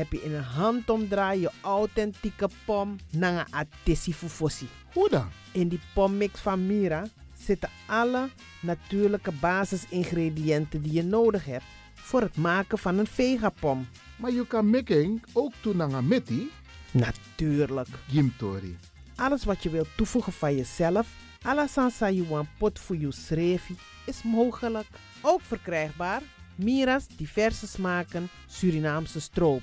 [0.00, 4.68] heb je in een handomdraai je authentieke pom naar een atesi fufosi.
[4.92, 5.28] Hoe dan?
[5.52, 7.06] In die pommix van Mira
[7.38, 8.28] zitten alle
[8.60, 13.88] natuurlijke basisingrediënten die je nodig hebt voor het maken van een vegapom.
[14.16, 16.50] Maar je kan making ook doen aan meti.
[16.90, 17.88] Natuurlijk.
[18.08, 18.78] Gimtori.
[19.16, 21.08] Alles wat je wilt toevoegen van jezelf,
[21.42, 24.86] alla sansa you pot voor je schreefie, is mogelijk.
[25.20, 26.22] Ook verkrijgbaar
[26.54, 29.62] Mira's diverse smaken Surinaamse stroop.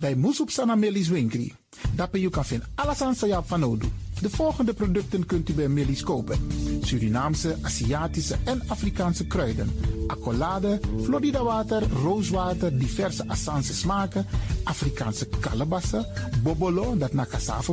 [0.00, 1.54] bij Moesop Sana Melis Winkri.
[1.94, 3.88] Daarbij kan vinden alles aan Sayap van Odu.
[4.20, 6.38] De volgende producten kunt u bij Melis kopen.
[6.82, 9.70] Surinaamse, Aziatische en Afrikaanse kruiden.
[10.06, 14.26] Accolade, Florida water, rooswater, diverse Assange smaken,
[14.64, 16.06] Afrikaanse kalebassen,
[16.42, 17.26] bobolo, dat na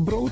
[0.03, 0.31] brood,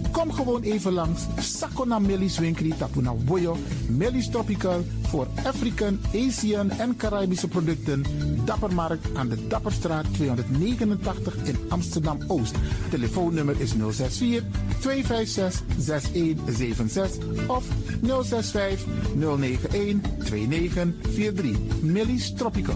[0.11, 1.21] Kom gewoon even langs.
[1.39, 3.57] Sakona Melis Winkri Tapuna Boyo.
[3.87, 8.03] Melis Tropical voor African, Asian en Caribische producten.
[8.45, 12.55] Dappermarkt aan de Dapperstraat 289 in Amsterdam Oost.
[12.89, 14.43] Telefoonnummer is 064
[14.79, 17.65] 256 6176 of
[18.01, 18.85] 065
[19.15, 21.57] 091 2943.
[21.81, 22.75] Melis Tropical.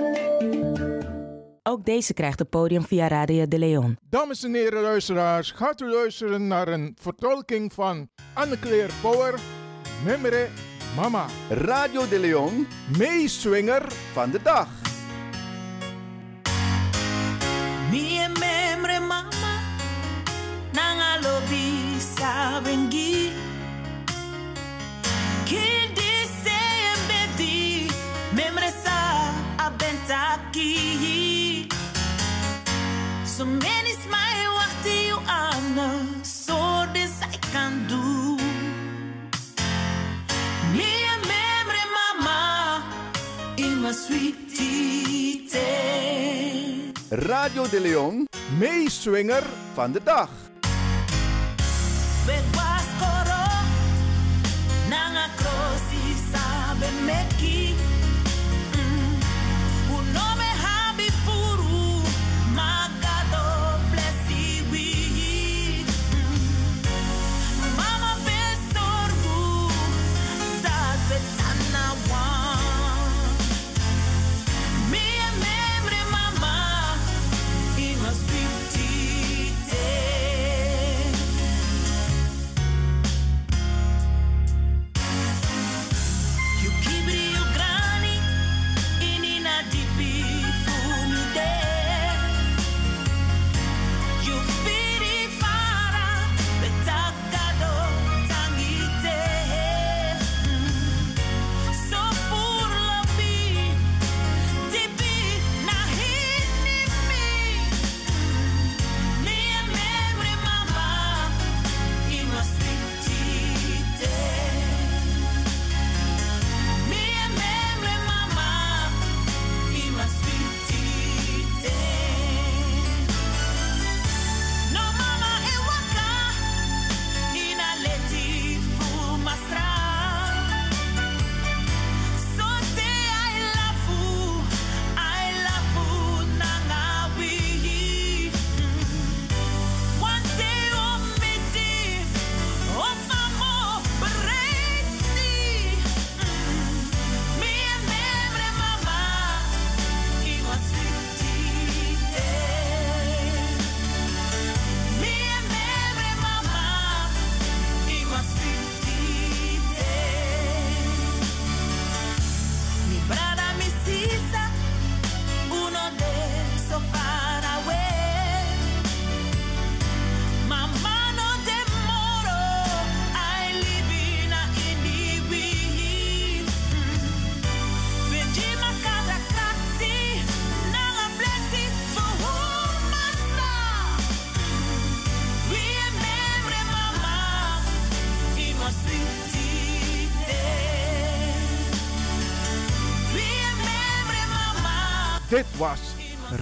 [1.63, 3.97] Ook deze krijgt het podium via Radio de Leon.
[4.09, 9.39] Dames en heren luisteraars, gaat u luisteren naar een vertolking van Anne-Claire Power,
[10.05, 10.47] Memre
[10.95, 11.25] Mama.
[11.49, 12.67] Radio de Leon,
[12.97, 14.67] meeswinger van de dag.
[17.89, 19.59] Mie memre mama,
[20.71, 23.31] nanga lobi sabengi.
[33.41, 35.17] So many smile wachti you
[36.21, 38.37] so this I can do.
[40.71, 42.83] Mie memre mama,
[43.57, 45.49] in my sweetie
[47.09, 48.27] Radio de Leon,
[48.59, 49.43] meeswinger
[49.73, 50.50] van de dag.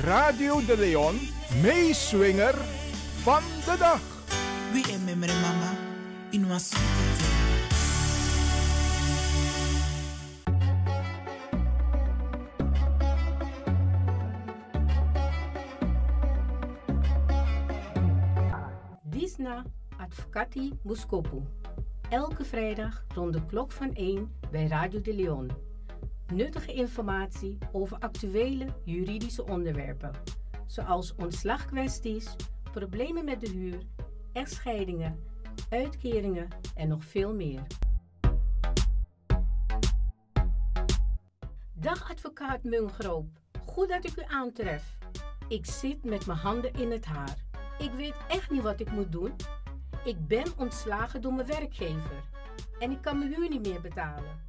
[0.10, 1.16] Radio de Leon,
[1.62, 2.56] meeswinger
[3.22, 4.02] van de dag.
[4.72, 5.72] Wie en memory mama
[6.30, 6.72] in was
[19.04, 19.66] Disna
[19.98, 21.42] Advocati Muskopu.
[22.10, 25.69] Elke vrijdag rond de klok van 1 bij Radio de Leon.
[26.34, 30.12] Nuttige informatie over actuele juridische onderwerpen,
[30.66, 32.36] zoals ontslagkwesties,
[32.72, 33.82] problemen met de huur,
[34.34, 35.24] echtscheidingen,
[35.70, 37.62] uitkeringen en nog veel meer.
[41.74, 43.28] Dag advocaat Mungroop,
[43.66, 44.98] goed dat ik u aantref.
[45.48, 47.38] Ik zit met mijn handen in het haar.
[47.80, 49.36] Ik weet echt niet wat ik moet doen.
[50.04, 52.24] Ik ben ontslagen door mijn werkgever
[52.80, 54.49] en ik kan mijn huur niet meer betalen.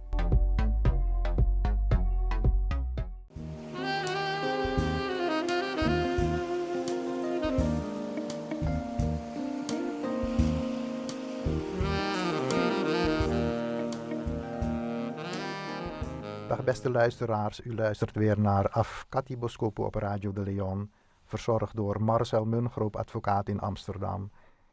[16.65, 20.91] Beste luisteraars, u luistert weer naar Afkati Boskopo op Radio de Leon,
[21.25, 24.31] verzorgd door Marcel Mungroop, advocaat in Amsterdam.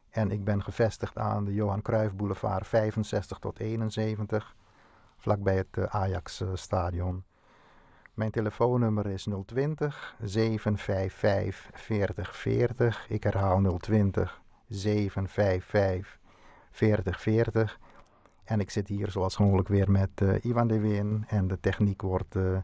[0.09, 4.55] En ik ben gevestigd aan de Johan Cruijff Boulevard 65 tot 71,
[5.17, 7.23] vlakbij het eh, Ajax eh, stadion.
[8.13, 13.09] Mijn telefoonnummer is 020 755 4040.
[13.09, 16.19] Ik herhaal 020 755
[16.71, 17.79] 4040.
[18.49, 21.25] En ik zit hier zoals gewoonlijk weer met uh, Ivan de Win.
[21.27, 22.57] En de techniek wordt uh,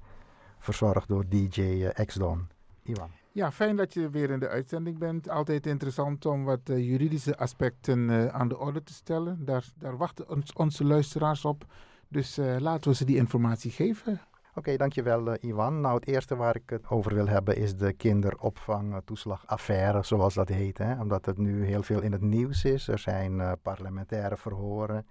[0.57, 2.47] verzorgd door DJ uh, Exdon.
[2.83, 3.09] Ivan.
[3.31, 5.29] Ja, fijn dat je weer in de uitzending bent.
[5.29, 9.45] Altijd interessant om wat juridische aspecten aan de orde te stellen.
[9.45, 11.65] Daar, daar wachten ons, onze luisteraars op.
[12.07, 14.13] Dus laten we ze die informatie geven.
[14.13, 14.21] Oké,
[14.55, 15.81] okay, dankjewel Iwan.
[15.81, 20.77] Nou, het eerste waar ik het over wil hebben is de kinderopvangtoeslagaffaire, zoals dat heet.
[20.77, 21.01] Hè?
[21.01, 22.87] Omdat het nu heel veel in het nieuws is.
[22.87, 25.05] Er zijn parlementaire verhoren.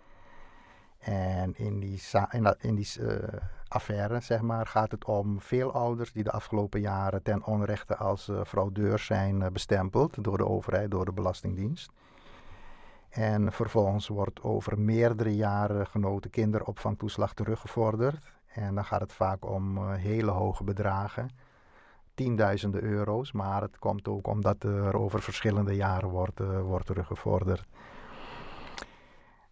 [1.05, 2.03] En in die,
[2.61, 3.17] in, uh,
[3.69, 8.29] affaire zeg maar, gaat het om veel ouders die de afgelopen jaren ten onrechte als
[8.29, 11.91] uh, fraudeurs zijn uh, bestempeld door de overheid, door de Belastingdienst.
[13.09, 18.33] En vervolgens wordt over meerdere jaren genoten kinderopvangtoeslag teruggevorderd.
[18.47, 21.31] En dan gaat het vaak om hele hoge bedragen,
[22.15, 23.33] tienduizenden euro's.
[23.33, 27.67] Maar het komt ook omdat er over verschillende jaren wordt, wordt teruggevorderd.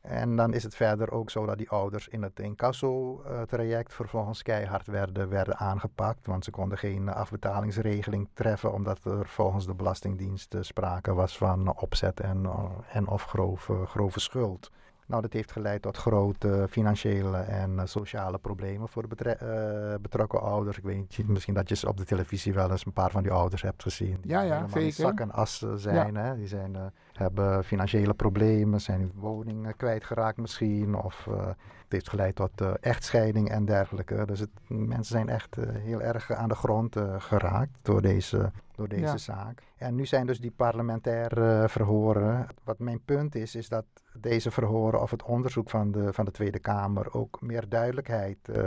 [0.02, 4.86] En dan is het verder ook zo dat die ouders in het incasso-traject vervolgens keihard
[4.86, 6.26] werden, werden aangepakt.
[6.26, 12.20] Want ze konden geen afbetalingsregeling treffen, omdat er volgens de Belastingdienst sprake was van opzet
[12.20, 12.50] en,
[12.88, 14.70] en of grove, grove schuld.
[15.12, 20.40] Nou, dat heeft geleid tot grote financiële en uh, sociale problemen voor de uh, betrokken
[20.40, 20.78] ouders.
[20.78, 23.32] Ik weet niet, misschien dat je op de televisie wel eens een paar van die
[23.32, 24.18] ouders hebt gezien.
[24.20, 24.92] Die ja, ja, zeker.
[24.92, 26.14] zak en as zijn.
[26.14, 26.20] Ja.
[26.20, 26.36] Hè?
[26.36, 26.80] Die zijn, uh,
[27.12, 30.94] hebben financiële problemen, zijn hun woning kwijtgeraakt misschien.
[30.94, 34.26] Of het heeft geleid tot echtscheiding en dergelijke.
[34.26, 38.50] Dus het, mensen zijn echt heel erg aan de grond geraakt door deze
[38.82, 39.16] door deze ja.
[39.16, 39.62] zaak.
[39.76, 42.46] En nu zijn dus die parlementaire verhoren.
[42.64, 46.30] Wat mijn punt is, is dat deze verhoren of het onderzoek van de, van de
[46.30, 48.64] Tweede Kamer ook meer duidelijkheid uh,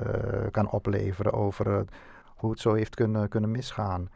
[0.51, 1.79] kan opleveren over uh,
[2.35, 4.09] hoe het zo heeft kunnen, kunnen misgaan.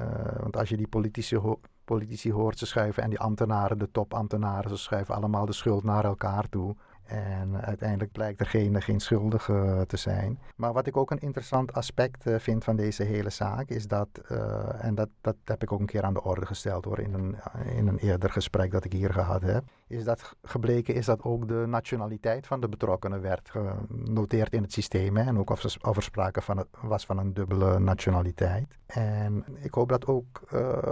[0.40, 4.70] want als je die politici, ho politici hoort, ze schuiven en die ambtenaren, de topambtenaren,
[4.70, 6.76] ze schuiven allemaal de schuld naar elkaar toe.
[7.06, 10.38] En uiteindelijk blijkt er geen, schuldige te zijn.
[10.56, 14.08] Maar wat ik ook een interessant aspect uh, vind van deze hele zaak is dat,
[14.28, 17.14] uh, en dat, dat heb ik ook een keer aan de orde gesteld hoor, in
[17.14, 17.36] een,
[17.76, 21.48] in een eerder gesprek dat ik hier gehad heb, is dat gebleken is dat ook
[21.48, 25.16] de nationaliteit van de betrokkenen werd genoteerd in het systeem.
[25.16, 28.78] Hè, en ook of, er sprake van was van een dubbele nationaliteit.
[28.86, 30.42] En ik hoop dat ook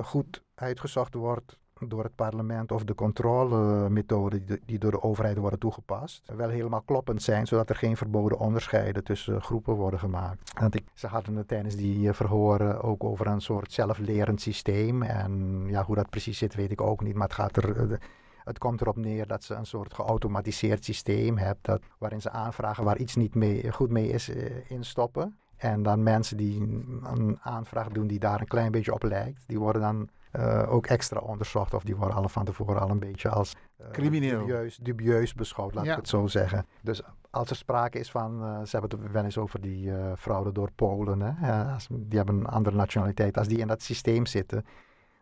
[0.02, 6.32] goed uitgezocht wordt door het parlement of de controlemethoden die, door de overheid worden toegepast,
[6.36, 10.52] wel helemaal kloppend zijn, zodat er geen verboden onderscheiden tussen groepen worden gemaakt.
[10.60, 15.02] Want ze hadden het tijdens die verhoren ook over een soort zelflerend systeem.
[15.02, 17.14] En ja, hoe dat precies zit, weet ik ook niet.
[17.14, 18.00] Maar het gaat er.
[18.44, 22.84] Het komt erop neer dat ze een soort geautomatiseerd systeem hebben, dat, waarin ze aanvragen
[22.84, 24.30] waar iets niet mee, goed mee is,
[24.68, 25.38] instoppen.
[25.56, 26.60] En dan mensen die
[27.02, 30.86] een aanvraag doen die daar een klein beetje op lijkt, die worden dan eh, ook
[30.86, 31.74] extra onderzocht.
[31.74, 34.38] Of die worden alle van tevoren al een beetje als eh, Crimineel.
[34.38, 35.90] Dubieus, dubieus beschouwd, laat Ja.
[35.90, 36.66] ik het zo zeggen.
[36.82, 40.52] Dus als er sprake is van, eh, ze hebben het wel eens over die fraude
[40.52, 41.20] door Polen.
[41.20, 41.72] Hè?
[41.72, 43.38] Als- die hebben een andere nationaliteit.
[43.38, 44.64] Als die in dat systeem zitten,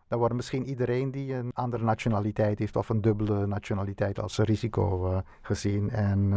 [0.07, 5.21] dan wordt misschien iedereen die een andere nationaliteit heeft of een dubbele nationaliteit als risico
[5.41, 5.89] gezien.
[5.89, 6.31] En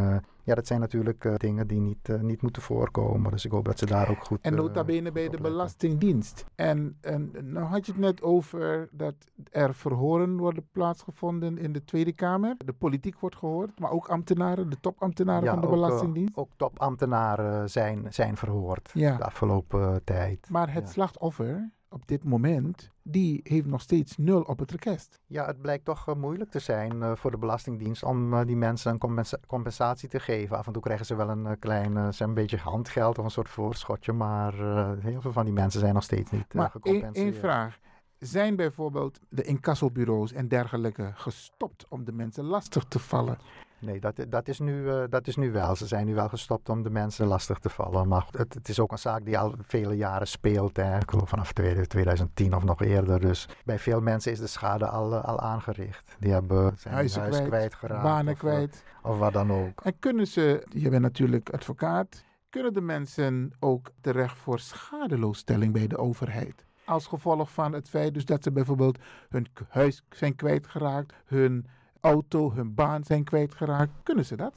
[0.47, 3.31] ja, dat zijn natuurlijk eh, dingen die niet, eh, niet moeten voorkomen.
[3.31, 4.39] Dus ik hoop dat ze daar ook goed...
[4.41, 6.45] En eh, nota bene bij de Belastingdienst.
[6.55, 9.15] En, en nou had je het net over dat
[9.51, 12.55] er verhoren worden plaatsgevonden in de Tweede Kamer.
[12.65, 16.35] De politiek wordt gehoord, maar ook ambtenaren, de topambtenaren Ja, van de ook, eh, Belastingdienst.
[16.37, 19.17] ook topambtenaren zijn, zijn verhoord Ja.
[19.17, 20.47] de afgelopen tijd.
[20.49, 25.19] Maar het slachtoffer op dit moment, die heeft nog steeds nul op het rekest.
[25.25, 28.55] Ja, het blijkt toch eh, moeilijk te zijn eh, voor de Belastingdienst om eh, die
[28.55, 30.57] mensen een compensa- compensatie te geven.
[30.57, 34.13] Af en toe krijgen ze wel een klein, een beetje handgeld of een soort voorschotje,
[34.13, 34.53] maar
[34.99, 37.15] heel veel van die mensen zijn nog steeds niet Maar gecompenseerd.
[37.15, 37.79] één vraag.
[38.19, 43.37] Zijn bijvoorbeeld de incassobureaus en dergelijke gestopt om de mensen lastig te vallen?
[43.79, 45.75] Nee, dat, dat, is nu, eh, dat is nu wel.
[45.75, 48.07] Ze zijn nu wel gestopt om de mensen lastig te vallen.
[48.07, 50.77] Maar het, het is ook een zaak die al vele jaren speelt.
[50.77, 50.97] Hè.
[50.97, 53.19] Ik geloof vanaf 2010 of nog eerder.
[53.19, 56.15] Dus bij veel mensen is de schade al, eh, al aangericht.
[56.19, 58.03] Die hebben zijn Huizen huis kwijt, kwijtgeraakt.
[58.03, 58.83] banen of, eh, kwijt.
[59.03, 59.81] Of wat dan ook.
[59.81, 65.87] En kunnen ze, je bent natuurlijk advocaat, kunnen de mensen ook terecht voor schadeloosstelling bij
[65.87, 66.65] de overheid?
[66.85, 68.97] Als gevolg van het feit dus dat ze bijvoorbeeld
[69.29, 71.65] hun huis zijn kwijtgeraakt, hun
[72.01, 73.91] auto, hun baan zijn kwijtgeraakt.
[74.03, 74.53] Kunnen ze dat?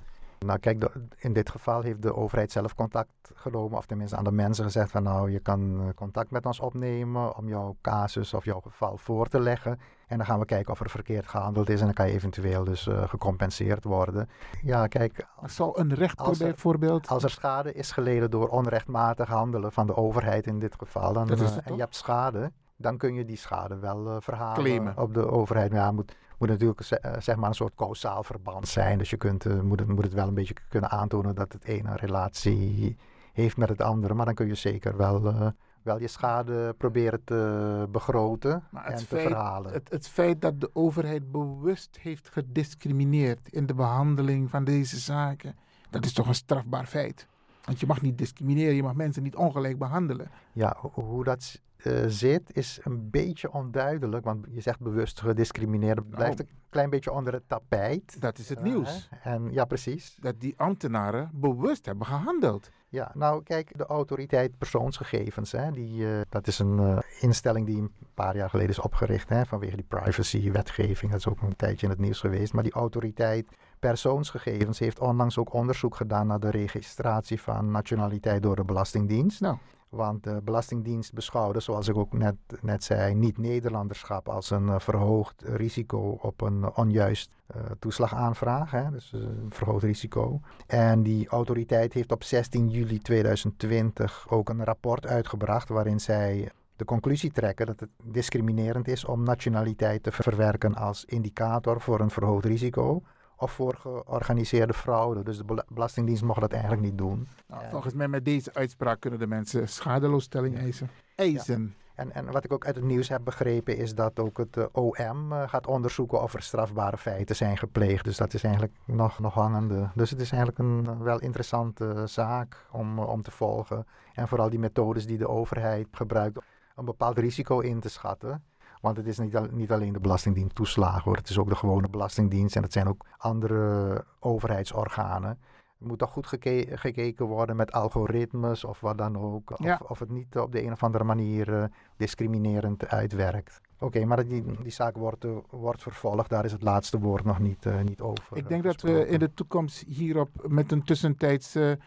[0.46, 4.32] Nou kijk, in dit geval heeft de overheid zelf contact genomen, of tenminste aan de
[4.32, 8.44] mensen gezegd van nou, je kan eh, contact met ons opnemen om jouw casus of
[8.44, 9.78] jouw geval voor te leggen.
[10.06, 12.64] En dan gaan we kijken of er verkeerd gehandeld is en dan kan je eventueel
[12.64, 14.28] dus eh, gecompenseerd worden.
[14.62, 15.26] Ja, kijk.
[15.44, 17.08] Zal een rechter als er, bijvoorbeeld...
[17.08, 21.30] Als er schade is geleden door onrechtmatig handelen van de overheid in dit geval, dan,
[21.30, 24.98] eh, en je hebt schade, dan kun je die schade wel verhalen Claimen.
[24.98, 25.70] op de overheid.
[25.70, 28.98] Maar ja, moet, moet natuurlijk ze- eh, zeg maar een soort causaal verband zijn.
[28.98, 31.64] Dus je kunt, eh, moet, het, moet het wel een beetje kunnen aantonen dat het
[31.64, 32.96] ene een relatie
[33.32, 34.14] heeft met het andere.
[34.14, 35.46] Maar dan kun je zeker wel, eh,
[35.82, 39.72] wel je schade proberen te begroten Maar en te feit, verhalen.
[39.72, 45.56] het, het feit dat de overheid bewust heeft gediscrimineerd in de behandeling van deze zaken,
[45.90, 47.26] dat is toch een strafbaar feit.
[47.64, 50.30] Want je mag niet discrimineren, je mag mensen niet ongelijk behandelen.
[50.52, 54.24] Ja, ho- hoe dat eh, zit is een beetje onduidelijk.
[54.24, 56.10] Want je zegt bewust gediscrimineerd.
[56.10, 56.48] Blijft Nou.
[56.50, 58.20] een klein beetje onder het tapijt.
[58.20, 59.08] Dat is het Eh, nieuws.
[59.22, 60.16] En ja, precies.
[60.20, 62.70] Dat die ambtenaren bewust hebben gehandeld.
[62.88, 67.92] Ja, nou kijk, de autoriteit persoonsgegevens, hè, die, eh, dat is een instelling die een
[68.14, 71.10] paar jaar geleden is opgericht hè, vanwege die privacy-wetgeving.
[71.10, 72.52] Dat is ook een tijdje in het nieuws geweest.
[72.52, 73.46] Maar die autoriteit
[73.78, 79.40] persoonsgegevens heeft onlangs ook onderzoek gedaan naar de registratie van nationaliteit door de Belastingdienst.
[79.40, 79.56] Nou.
[79.90, 85.42] Want de Belastingdienst beschouwde, zoals ik ook net, net zei, niet-Nederlanderschap als een eh, verhoogd
[85.42, 88.70] risico op een onjuist eh, toeslagaanvraag.
[88.70, 88.90] Hè?
[88.90, 90.40] Dus eh, een verhoogd risico.
[90.66, 96.84] En die autoriteit heeft op 16 juli 2020 ook een rapport uitgebracht waarin zij de
[96.84, 102.44] conclusie trekken dat het discriminerend is om nationaliteit te verwerken als indicator voor een verhoogd
[102.44, 103.02] risico
[103.40, 105.22] of voor georganiseerde fraude.
[105.22, 107.28] Dus de Bela- Belastingdienst mocht dat eigenlijk niet doen.
[107.46, 110.90] Nou, volgens mij met deze uitspraak kunnen de mensen schadeloosstelling eisen.
[111.14, 111.74] Eisen.
[111.94, 114.64] En, en wat ik ook uit het nieuws heb begrepen is dat ook het eh,
[114.72, 118.04] OM eh, gaat onderzoeken of er strafbare feiten zijn gepleegd.
[118.04, 119.88] Dus dat is eigenlijk nog, nog hangende.
[119.94, 123.86] Dus het is eigenlijk een eh, wel interessante zaak om, om te volgen.
[124.14, 126.42] En vooral die methodes die de overheid gebruikt om
[126.74, 128.42] een bepaald risico in te schatten.
[128.80, 131.16] Want het is niet, al- niet alleen de Belastingdienst toeslagen hoor.
[131.16, 135.38] Het is ook de gewone Belastingdienst en het zijn ook andere overheidsorganen.
[135.80, 139.50] Er moet toch goed geke- gekeken worden met algoritmes of wat dan ook.
[139.50, 139.80] Of, Ja.
[139.88, 141.64] of het niet op de een of andere manier eh,
[141.96, 143.60] discriminerend uitwerkt.
[143.78, 146.30] Oké, maar die, die zaak wordt, eh, wordt vervolgd.
[146.30, 148.36] Daar is het laatste woord nog niet, eh, niet over.
[148.36, 151.78] Ik denk dat we in de toekomst hierop met een tussentijdse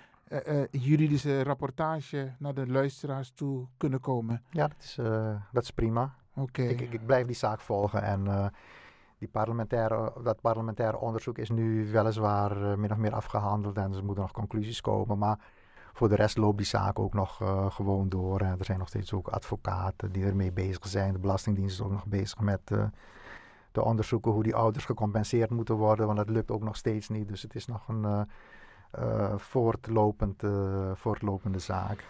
[0.72, 4.42] juridische rapportage naar de luisteraars toe kunnen komen.
[4.50, 4.96] Ja, dat is,
[5.52, 6.16] dat is prima.
[6.36, 8.04] Ik, ik, ik blijf die zaak volgen.
[8.04, 8.46] En eh,
[9.18, 13.78] die parlementaire, dat parlementaire onderzoek is nu weliswaar eh, min of meer afgehandeld.
[13.78, 15.18] En er moeten nog conclusies komen.
[15.18, 15.40] Maar
[15.94, 18.40] voor de rest loopt die zaak ook nog eh, gewoon door.
[18.42, 21.14] En er zijn nog steeds ook advocaten die ermee bezig zijn.
[21.14, 22.72] De Belastingdienst is ook nog bezig met
[23.72, 26.06] te onderzoeken hoe die ouders gecompenseerd moeten worden.
[26.06, 27.28] Want dat lukt ook nog steeds niet.
[27.28, 28.28] Dus het is nog een
[29.40, 30.44] voortlopend,
[30.94, 32.04] voortlopende zaak.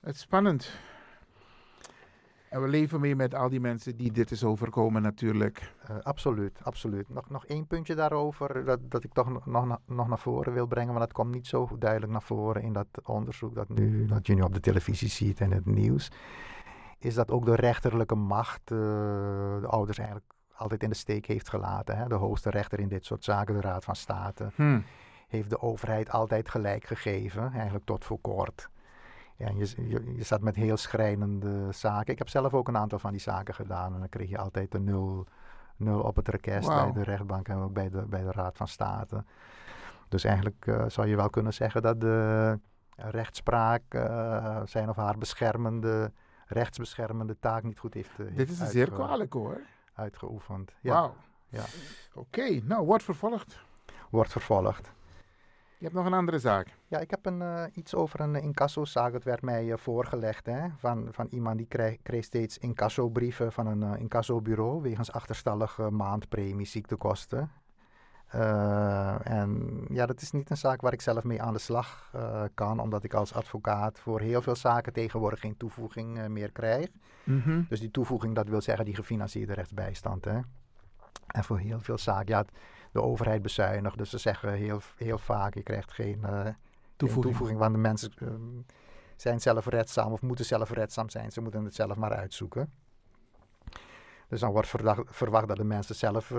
[0.00, 0.70] Het is spannend.
[2.50, 5.74] En we leven mee met al die mensen die dit is overkomen natuurlijk.
[5.86, 7.08] Eh, absoluut, absoluut.
[7.08, 10.52] Nog, nog één puntje daarover dat, dat ik toch nog, nog, na- nog naar voren
[10.52, 14.06] wil brengen, want dat komt niet zo duidelijk naar voren in dat onderzoek dat, nu,
[14.06, 16.10] dat je nu op de televisie ziet en het nieuws.
[16.98, 18.78] is dat ook de rechterlijke macht uh,
[19.60, 21.96] de ouders eigenlijk altijd in de steek heeft gelaten.
[21.96, 22.06] Hè?
[22.08, 24.84] De hoogste rechter in dit soort zaken, de Raad van State, Hmm.
[25.28, 28.68] heeft de overheid altijd gelijk gegeven, eigenlijk tot voor kort.
[29.38, 32.12] Ja, je, je, je zat met heel schrijnende zaken.
[32.12, 34.72] Ik heb zelf ook een aantal van die zaken gedaan en dan kreeg je altijd
[34.72, 35.26] de nul,
[35.76, 38.68] nul op het request bij de rechtbank en ook bij de, bij de Raad van
[38.68, 39.24] State.
[40.08, 42.58] Dus eigenlijk uh, zou je wel kunnen zeggen dat de
[42.96, 46.12] rechtspraak uh, zijn of haar beschermende,
[46.46, 48.10] rechtsbeschermende taak niet goed heeft.
[48.18, 49.60] Uh, Dit is heeft zeer kwalijk hoor.
[49.94, 50.72] Uitgeoefend.
[50.80, 50.92] Ja.
[50.92, 51.14] Wauw.
[51.48, 51.64] Ja.
[52.14, 53.58] Oké, okay, nou wordt vervolgd.
[54.10, 54.92] Wordt vervolgd.
[55.78, 56.74] Je hebt nog een andere zaak.
[56.86, 59.12] Ja, ik heb een, uh, iets over een incassozaak.
[59.12, 63.66] Dat werd mij uh, voorgelegd hè, van, van iemand die kreeg, kreeg steeds incassobrieven van
[63.66, 67.50] een uh, incassobureau wegens achterstallige maandpremie ziektekosten.
[69.22, 72.12] en ja, dat is niet een zaak waar ik zelf mee aan de slag
[72.54, 76.88] kan, omdat ik als advocaat voor heel veel zaken tegenwoordig geen toevoeging meer krijg.
[77.24, 77.66] Mm -hmm.
[77.68, 80.24] Dus die toevoeging, dat wil zeggen die gefinancierde rechtsbijstand.
[80.24, 80.38] Hè.
[81.26, 82.44] En voor heel veel zaken, ja,
[82.92, 83.98] de overheid bezuinigt.
[83.98, 86.46] Dus ze zeggen heel, heel vaak, je krijgt geen, uh,
[86.96, 87.24] toevoeging.
[87.24, 87.58] toevoeging.
[87.58, 88.28] Want de mensen uh,
[89.16, 91.32] zijn zelfredzaam of moeten zelfredzaam zijn.
[91.32, 92.72] Ze moeten het zelf maar uitzoeken.
[94.28, 96.30] Dus dan wordt verdacht, verwacht dat de mensen zelf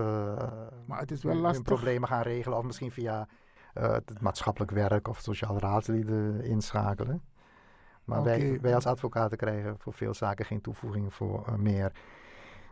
[0.86, 1.54] maar het is wel lastig.
[1.54, 2.58] hun problemen gaan regelen.
[2.58, 3.28] Of misschien via
[3.74, 7.22] het maatschappelijk werk of sociaal raadsleden inschakelen.
[8.04, 8.40] Maar okay.
[8.40, 11.92] wij, wij als advocaten krijgen voor veel zaken geen toevoeging voor meer.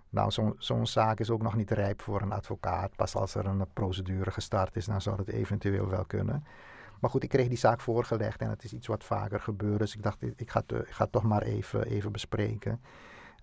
[0.10, 2.96] Nou, zo'n zo zaak is ook nog niet rijp voor een advocaat.
[2.96, 6.46] Pas als er een procedure gestart is, dan zou het eventueel wel kunnen.
[7.00, 9.80] Maar goed, ik kreeg die zaak voorgelegd en het is iets wat vaker gebeurt.
[9.80, 12.82] Dus ik dacht, ik ga, het, ik ga toch maar even, even bespreken.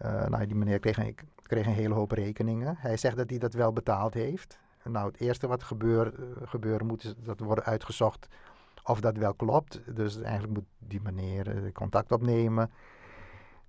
[0.05, 2.77] Uh, nou, die meneer kreeg een, kreeg een hele hoop rekeningen.
[2.79, 4.59] Hij zegt dat hij dat wel betaald heeft.
[4.85, 8.29] Nou, het eerste wat gebeur, gebeuren moet, is dat worden uitgezocht
[8.83, 9.81] of dat wel klopt.
[9.97, 12.71] Dus eigenlijk moet die meneer uh, contact opnemen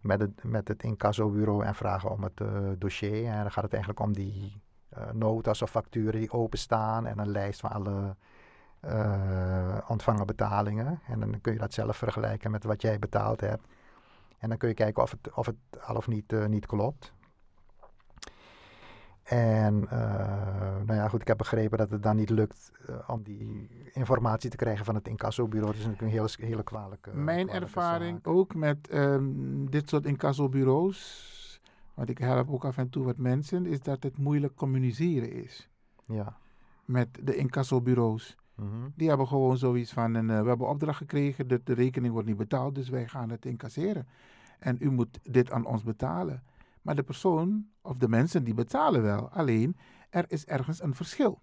[0.06, 3.26] met het, met het incassobureau en vragen om het uh, dossier.
[3.26, 4.62] En dan gaat het eigenlijk om die
[4.98, 8.15] uh, notas of facturen die openstaan en een lijst van alle
[8.86, 11.00] uh, ontvangen betalingen.
[11.08, 13.68] En dan kun je dat zelf vergelijken met wat jij betaald hebt.
[14.38, 17.13] En dan kun je kijken of het, of het al of niet, niet klopt.
[19.25, 19.89] En uh,
[20.85, 24.49] nou ja, goed, ik heb begrepen dat het dan niet lukt uh, om die informatie
[24.49, 25.71] te krijgen van het incassobureau.
[25.71, 27.13] Dat is natuurlijk een hele, hele kwalijke.
[27.13, 28.33] Mijn kwalijke ervaring zaak.
[28.33, 31.61] ook met um, dit soort incassobureaus,
[31.93, 35.69] want ik help ook af en toe wat mensen, is dat het moeilijk communiceren is.
[36.05, 36.38] Ja.
[36.85, 38.35] Met de incassobureaus.
[38.55, 38.93] Mm -hmm.
[38.95, 42.27] Die hebben gewoon zoiets van, een, uh, we hebben opdracht gekregen, de, de rekening wordt
[42.27, 44.07] niet betaald, dus wij gaan het incasseren.
[44.59, 46.43] En u moet dit aan ons betalen.
[46.86, 49.30] Maar de persoon of de mensen die betalen wel.
[49.30, 49.78] Alleen
[50.10, 51.41] er is ergens een verschil.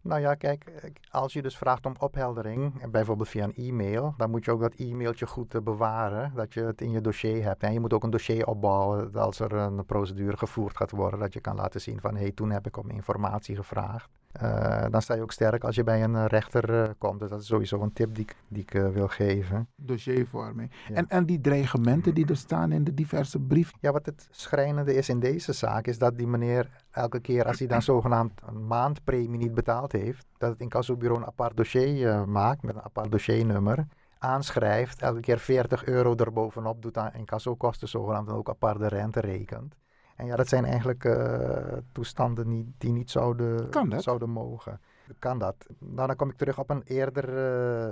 [0.00, 0.70] Nou ja, kijk,
[1.10, 4.74] als je dus vraagt om opheldering, bijvoorbeeld via een e-mail, dan moet je ook dat
[4.74, 7.62] e-mailtje goed uh, bewaren, dat je het in je dossier hebt.
[7.62, 11.32] En je moet ook een dossier opbouwen als er een procedure gevoerd gaat worden, dat
[11.32, 14.10] je kan laten zien van, hé, hey, toen heb ik om informatie gevraagd.
[14.42, 17.20] Uh, dan sta je ook sterk als je bij een rechter uh, komt.
[17.20, 19.68] Dus dat is sowieso een tip die, ik- die ik uh, wil geven.
[19.76, 20.70] Dossiervorming.
[20.88, 20.94] Ja.
[20.94, 23.78] En, en die dreigementen die er staan in de diverse brieven.
[23.80, 27.58] Ja, wat het schrijnende is in deze zaak, is dat die meneer elke keer als
[27.58, 32.62] hij dan zogenaamd een maandpremie niet betaald heeft, dat het incassobureau een apart dossier maakt
[32.62, 33.86] met een apart dossiernummer,
[34.18, 39.74] aanschrijft, elke keer 40 euro erbovenop doet aan incassokosten zogenaamd en ook aparte rente rekent.
[40.22, 41.56] En ja, dat zijn eigenlijk uh,
[41.92, 44.80] toestanden die, die niet zouden, zouden mogen.
[45.18, 45.66] Kan dat?
[45.78, 47.28] Nou, dan kom ik terug op een eerder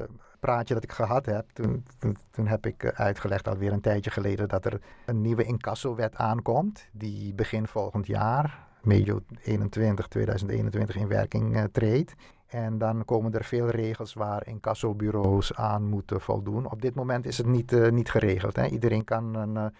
[0.00, 0.04] uh,
[0.40, 1.50] praatje dat ik gehad heb.
[1.52, 5.44] Toen, toen, toen heb ik uh, uitgelegd alweer een tijdje geleden dat er een nieuwe
[5.44, 6.88] incassowet aankomt.
[6.92, 12.14] Die begin volgend jaar, medio 21, 2021 in werking uh, treedt.
[12.46, 16.70] En dan komen er veel regels waar incassobureaus aan moeten voldoen.
[16.70, 18.56] Op dit moment is het niet, uh, niet geregeld.
[18.56, 18.66] Hè?
[18.66, 19.72] Iedereen kan een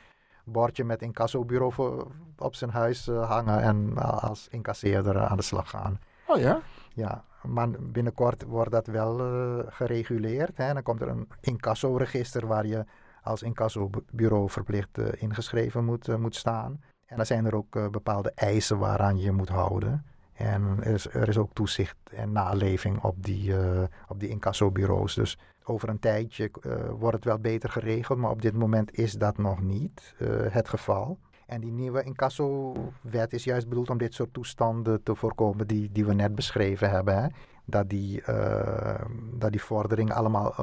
[0.53, 2.07] bordje met incassobureau voor,
[2.39, 5.99] op zijn huis uh, hangen en als incasseerder aan de slag gaan.
[6.27, 6.61] Oh ja?
[6.95, 10.57] Ja, maar binnenkort wordt dat wel uh, gereguleerd.
[10.57, 10.73] Hè?
[10.73, 12.85] Dan komt er een incassoregister waar je
[13.23, 16.81] als incassobureau verplicht uh, ingeschreven moet, uh, moet staan.
[17.07, 20.05] En dan zijn er ook bepaalde eisen waaraan je je moet houden.
[20.33, 23.55] En er is, er is ook toezicht en naleving op die,
[24.09, 25.15] op die incassobureaus.
[25.15, 25.39] Dus
[25.71, 26.51] over een tijdje
[26.99, 30.15] wordt het wel beter geregeld, maar op dit moment is dat nog niet
[30.51, 31.19] het geval.
[31.51, 36.05] En die nieuwe incasso-wet is juist bedoeld om dit soort toestanden te voorkomen die, die
[36.05, 37.23] we net beschreven hebben.
[37.23, 37.29] Hè?
[37.65, 39.01] Dat, die, uh,
[39.33, 40.55] dat die vorderingen allemaal,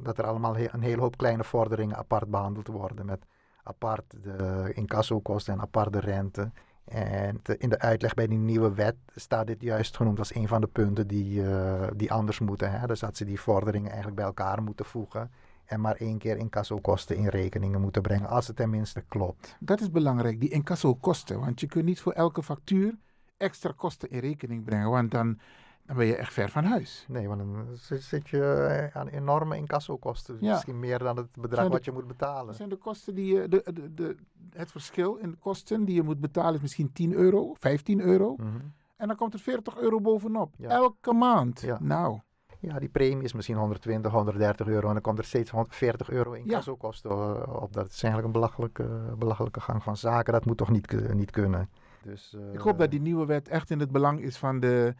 [0.00, 3.06] dat er allemaal een hele hoop kleine vorderingen apart behandeld worden.
[3.06, 3.26] Met
[3.62, 6.50] apart de incassokosten en apart de rente.
[6.84, 10.60] En in de uitleg bij die nieuwe wet staat dit juist genoemd als een van
[10.60, 12.70] de punten die, uh, die anders moeten.
[12.70, 12.86] Hè?
[12.86, 15.30] Dus dat ze die vorderingen eigenlijk bij elkaar moeten voegen.
[15.64, 19.56] En maar één keer incassokosten in rekeningen moeten brengen, als het tenminste klopt.
[19.60, 21.40] Dat is belangrijk, die incasso-kosten.
[21.40, 22.94] Want je kunt niet voor elke factuur
[23.36, 24.90] extra kosten in rekening brengen.
[24.90, 25.38] Want dan,
[25.86, 27.04] dan ben je echt ver van huis.
[27.08, 27.66] Nee, want dan
[27.98, 28.42] zit- je
[28.92, 30.36] eh, aan enorme incassokosten.
[30.40, 30.52] Ja.
[30.52, 32.46] Misschien meer dan het bedrag de- wat je moet betalen.
[32.46, 34.16] Dat zijn de kosten die je, de, de, de,
[34.52, 38.34] het verschil in de kosten die je moet betalen is misschien 10 euro, 15 euro.
[38.36, 38.48] Mhm.
[38.96, 40.54] En dan komt er 40 euro bovenop.
[40.58, 40.68] Ja.
[40.68, 41.60] Elke maand.
[41.60, 41.78] Ja.
[41.80, 42.18] Nou,
[42.60, 46.32] Ja, die premie is misschien 120, 130 euro en dan komt er steeds 140 euro
[46.32, 47.72] incassokosten uh, op.
[47.72, 50.32] Dat is eigenlijk een belachelijke, belachelijke gang van zaken.
[50.32, 51.70] Dat moet toch niet, niet kunnen.
[52.02, 54.94] Dus, eh, ik hoop dat die nieuwe wet echt in het belang is van de,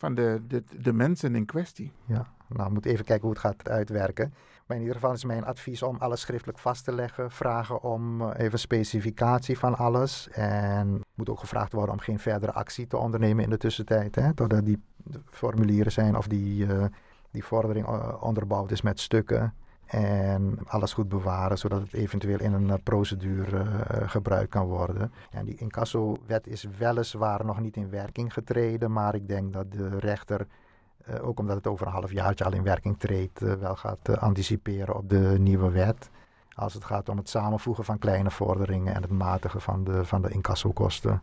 [0.00, 1.92] van de, de, de mensen in kwestie.
[2.06, 4.34] Ja, nou, we moeten even kijken hoe het gaat uitwerken.
[4.66, 7.30] Maar in ieder geval is mijn advies om alles schriftelijk vast te leggen.
[7.30, 10.28] Vragen om eh, even specificatie van alles.
[10.28, 14.14] En moet ook gevraagd worden om geen verdere actie te ondernemen in de tussentijd.
[14.14, 14.82] Hè, totdat die
[15.30, 16.84] formulieren zijn of die, eh,
[17.30, 19.54] die vordering eh, onderbouwd is met stukken.
[19.90, 25.12] En alles goed bewaren, zodat het eventueel in een eh, procedure eh, gebruikt kan worden.
[25.30, 29.98] En die incasso-wet is weliswaar nog niet in werking getreden, maar ik denk dat de
[29.98, 30.46] rechter,
[31.04, 35.08] eh, ook omdat het over een halfjaartje al in werking treedt, wel gaat anticiperen op
[35.08, 36.10] de nieuwe wet.
[36.54, 40.22] Als het gaat om het samenvoegen van kleine vorderingen en het matigen van de, van
[40.22, 41.22] de incassokosten.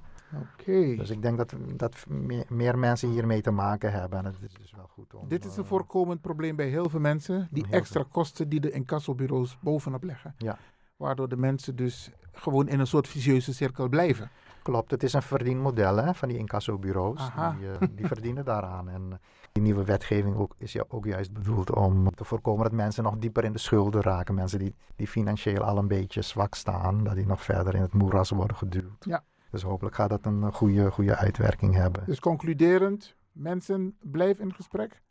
[0.66, 4.20] Dus ik denk dat, dat meer, meer mensen hiermee te maken hebben.
[4.20, 5.28] En het is dus wel goed om...
[5.28, 7.48] Dit is een voorkomend probleem bij heel veel mensen.
[7.52, 10.36] Die extra kosten die de incassobureaus bovenop leggen.
[10.38, 10.58] Ja.
[10.96, 14.30] Waardoor de mensen dus gewoon in een soort vicieuze cirkel blijven.
[14.64, 17.30] Klopt, het is een verdienmodel hè, van die incassobureaus.
[17.60, 18.90] Die, eh, die verdienen daaraan.
[18.90, 19.18] En eh,
[19.52, 23.18] die nieuwe wetgeving ook, is ja ook juist bedoeld om te voorkomen dat mensen nog
[23.18, 24.36] dieper in de schulden raken.
[24.36, 27.94] Mensen die, die financieel al een beetje zwak staan, dat die nog verder in het
[27.94, 29.06] moeras worden geduwd.
[29.06, 29.24] Ja.
[29.52, 32.04] Dus hopelijk gaat dat een goede, goede uitwerking hebben.
[32.06, 35.02] Dus concluderend, mensen blijf in gesprek.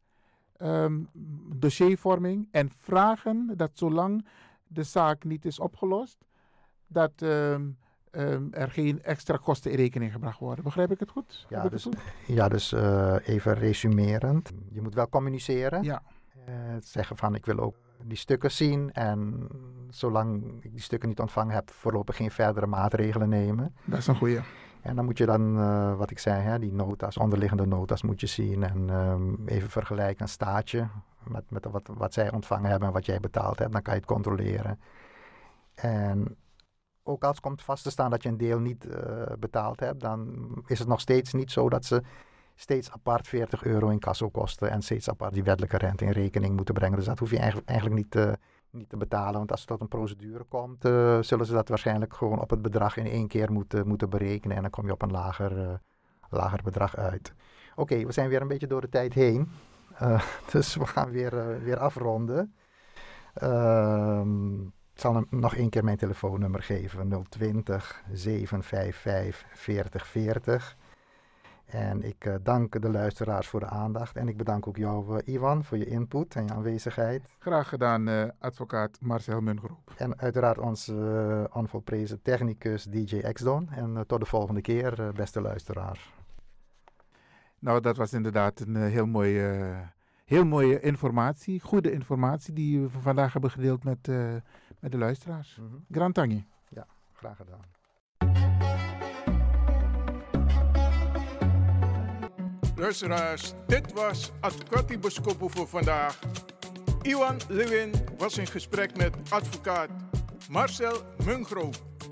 [0.57, 1.01] Ehm,
[1.55, 4.27] dossiervorming en vragen dat zolang
[4.67, 6.25] de zaak niet is opgelost,
[6.87, 7.71] dat ehm,
[8.11, 10.65] ehm, er geen extra kosten in rekening gebracht worden.
[10.65, 11.47] Begrijp ik het goed?
[11.49, 11.97] Ja, dus, goed?
[12.27, 14.53] ja, dus eh, even resumerend.
[14.71, 15.83] Je moet wel communiceren.
[15.83, 16.03] Ja.
[16.47, 19.49] Eh, zeggen van ik wil ook die stukken zien en
[19.91, 23.75] zolang ik die stukken niet ontvangen heb, voorlopig geen verdere maatregelen nemen.
[23.85, 24.41] Dat is een goeie.
[24.81, 28.21] En dan moet je dan, eh, wat ik zei, hè, die nota's, onderliggende nota's moet
[28.21, 30.89] je zien en ehm, even vergelijken een staatje
[31.23, 33.73] met, met wat, wat zij ontvangen hebben en wat jij betaald hebt.
[33.73, 34.81] Dan kan je het controleren.
[35.75, 36.37] En
[37.03, 40.49] ook als komt vast te staan dat je een deel niet eh, betaald hebt, dan
[40.67, 42.03] is het nog steeds niet zo dat ze
[42.57, 46.57] steeds apart 40 euro in kasso kosten en steeds apart die wettelijke rente in rekening
[46.57, 46.97] moeten brengen.
[46.97, 48.39] Dus dat hoef je eigenlijk, niet, te,
[48.71, 49.39] niet te betalen.
[49.39, 52.63] Want als het tot een procedure komt, eh, zullen ze dat waarschijnlijk gewoon op het
[52.63, 54.57] bedrag in één keer moeten, moeten berekenen.
[54.57, 55.75] En dan kom je op een lager, eh,
[56.31, 57.35] lager bedrag uit.
[57.77, 59.49] Oké, we zijn weer een beetje door de tijd heen.
[59.99, 62.55] Eh, dus we gaan weer, eh, weer afronden.
[63.35, 67.25] Ehm, ik zal hem nog één keer mijn telefoonnummer geven.
[67.29, 70.77] 020 755 4040.
[71.67, 74.17] En ik eh, dank de luisteraars voor de aandacht.
[74.17, 77.23] En ik bedank ook jou, eh, Ivan, voor je input en je aanwezigheid.
[77.39, 79.95] Graag gedaan, eh, advocaat Marcel Mungroep.
[79.97, 83.69] En uiteraard onze onvolprezen technicus DJ Xdon.
[83.71, 86.15] En tot de volgende keer, beste luisteraars.
[87.59, 89.77] Nou, dat was inderdaad een heel mooie,
[90.25, 91.61] heel mooie informatie.
[91.61, 94.07] Goede informatie die we vandaag hebben gedeeld met,
[94.81, 95.59] met de luisteraars.
[95.61, 95.77] Mhm.
[95.91, 96.47] Grand Tangi.
[96.69, 97.76] Ja, graag gedaan.
[102.79, 106.19] Luisteraars, dit was Advocati Boskopo voor vandaag.
[107.03, 109.89] Iwan Lewin was in gesprek met advocaat
[110.51, 111.71] Marcel Mungro.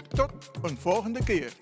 [0.09, 1.53] Tot een volgende keer.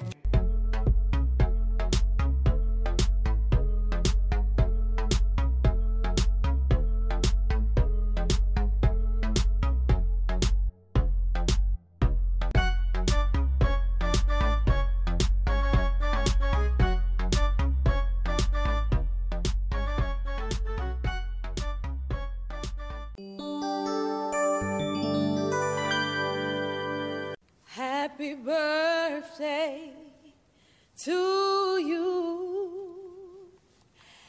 [31.05, 33.51] To you.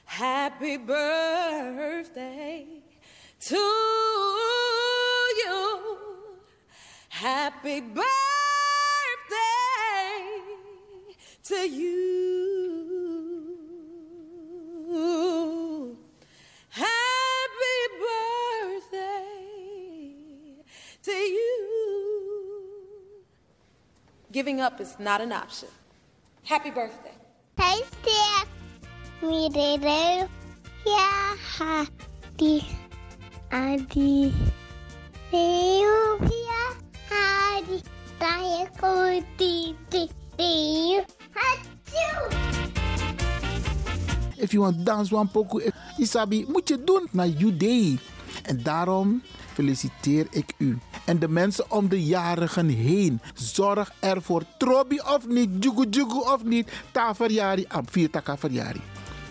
[0.06, 2.66] Happy birthday
[3.40, 3.56] to
[5.42, 5.80] you.
[7.10, 8.04] Happy birthday
[11.44, 11.94] to you.
[16.70, 17.80] Happy
[18.82, 19.36] birthday
[21.04, 21.60] to you.
[24.32, 25.70] Giving up is not an option.
[26.44, 27.12] Happy birthday.
[27.58, 28.48] Hey, Steph.
[29.22, 30.28] Me, Dede.
[30.86, 32.66] Yeah, happy.
[33.52, 34.34] Adi.
[35.32, 36.62] Sylvia,
[37.10, 37.82] Harry,
[38.20, 42.08] Taya, Cody, Tio, Hatsu.
[44.38, 48.00] If you want dance one pokoe, Isabi, moet je doen naar Judee.
[48.44, 49.22] En daarom
[49.54, 50.78] feliciteer ik u.
[51.06, 53.22] En de mensen om de jarigen heen.
[53.34, 54.44] Zorg ervoor.
[54.58, 56.72] Trobi of niet, jugu jugu of niet.
[56.92, 58.82] Ta verjari, am vier verjari.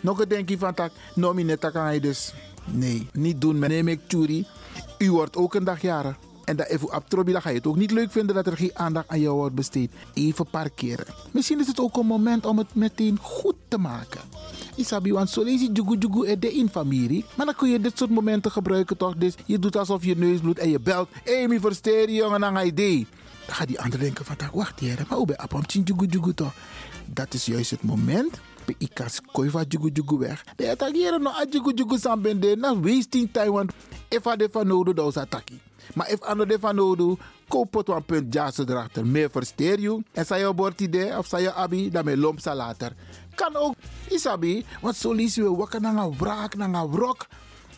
[0.01, 2.35] Nog een denkje van tak, nomine kan je dus.
[2.65, 3.59] Nee, niet doen.
[3.59, 4.47] Neem ik Tjuri.
[4.99, 6.17] U wordt ook een dag jarig.
[6.53, 8.57] En dat even op Trobi, dan ga je het ook niet leuk vinden dat er
[8.57, 9.93] geen aandacht aan jou wordt besteed.
[10.15, 11.07] Even parkeren.
[11.31, 14.21] Misschien is het ook een moment om het meteen goed te maken.
[14.77, 17.25] Isabi, want zo lees je jugu jugu er de in familie.
[17.37, 19.15] Maar dan kun je dit soort momenten gebruiken toch?
[19.17, 21.09] Dus je doet alsof je neus bloedt en je belt.
[21.49, 23.07] Mi versteer je jongen aan idee.
[23.47, 26.35] Dan gaat die ander denken van, wacht hier, maar hoe ben je op jugu jugu
[26.35, 26.55] toch?
[27.07, 30.43] Dat is juist het moment pe ikas koi va jugu jugu weg.
[30.57, 33.73] De attackeren no a jugu jugu sambende na wasting time want
[34.09, 35.61] if a de van nodu da ataki.
[35.95, 37.17] Maar if ano de van nodu
[37.49, 39.07] koop pot wan punt jazz erachter.
[39.07, 40.03] Meer versteer je.
[40.13, 40.37] En sa
[40.77, 42.93] idee of sa je abi, me lomp sa later.
[43.35, 43.75] Kan ook,
[44.09, 47.27] isabi, want zo lees je wakker naar een wraak, naar een wrok.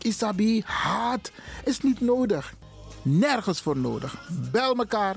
[0.03, 1.31] Isabi, haat
[1.65, 2.55] is niet nodig.
[3.03, 4.29] Nergens voor nodig.
[4.51, 5.17] Bel mekaar.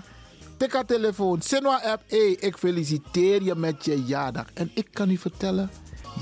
[0.58, 2.12] Tik haar telefoon, Senwa app.
[2.39, 4.46] Ik feliciteer je met je jaardag.
[4.54, 5.70] En ik kan u vertellen,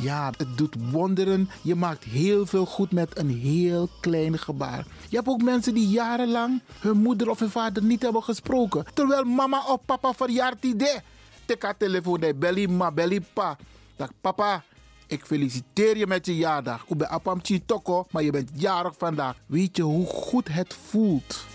[0.01, 1.49] ja, het doet wonderen.
[1.61, 4.85] Je maakt heel veel goed met een heel klein gebaar.
[5.09, 8.85] Je hebt ook mensen die jarenlang hun moeder of hun vader niet hebben gesproken.
[8.93, 10.97] Terwijl mama of papa verjaart idee.
[11.45, 13.57] Tik haar telefoon, de belly ma, belly pa.
[13.95, 14.63] Dag papa,
[15.07, 16.85] ik feliciteer je met je jaardag.
[16.87, 19.35] Ik ben apam toko, maar je bent jarig vandaag.
[19.45, 21.45] Weet je hoe goed het voelt?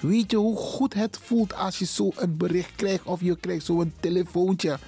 [0.00, 3.64] Weet je hoe goed het voelt als je zo een bericht krijgt of je krijgt
[3.64, 4.78] zo'n telefoontje?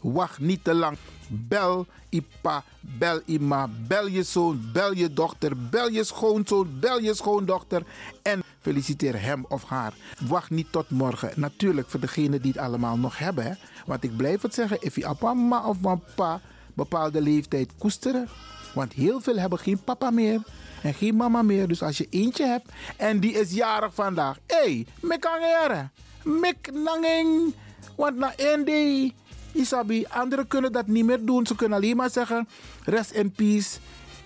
[0.00, 0.96] Wacht niet te lang.
[1.28, 7.14] Bel Ipa, bel Ima, bel je zoon, bel je dochter, bel je schoonzoon, bel je
[7.14, 7.82] schoondochter
[8.22, 9.94] en feliciteer hem of haar.
[10.28, 11.32] Wacht niet tot morgen.
[11.36, 13.58] Natuurlijk voor degenen die het allemaal nog hebben.
[13.86, 16.40] Want ik blijf het zeggen, if je papa of papa
[16.74, 18.28] bepaalde leeftijd koesteren.
[18.74, 20.40] Want heel veel hebben geen papa meer
[20.82, 21.68] en geen mama meer.
[21.68, 24.38] Dus als je eentje hebt en die is jarig vandaag.
[24.46, 25.88] Hé, hey, mek angere.
[26.22, 27.54] Mek nanging.
[27.96, 29.14] Want na één day,
[29.52, 31.46] Isabi, anderen kunnen dat niet meer doen.
[31.46, 32.48] Ze kunnen alleen maar zeggen,
[32.84, 33.78] rest in peace.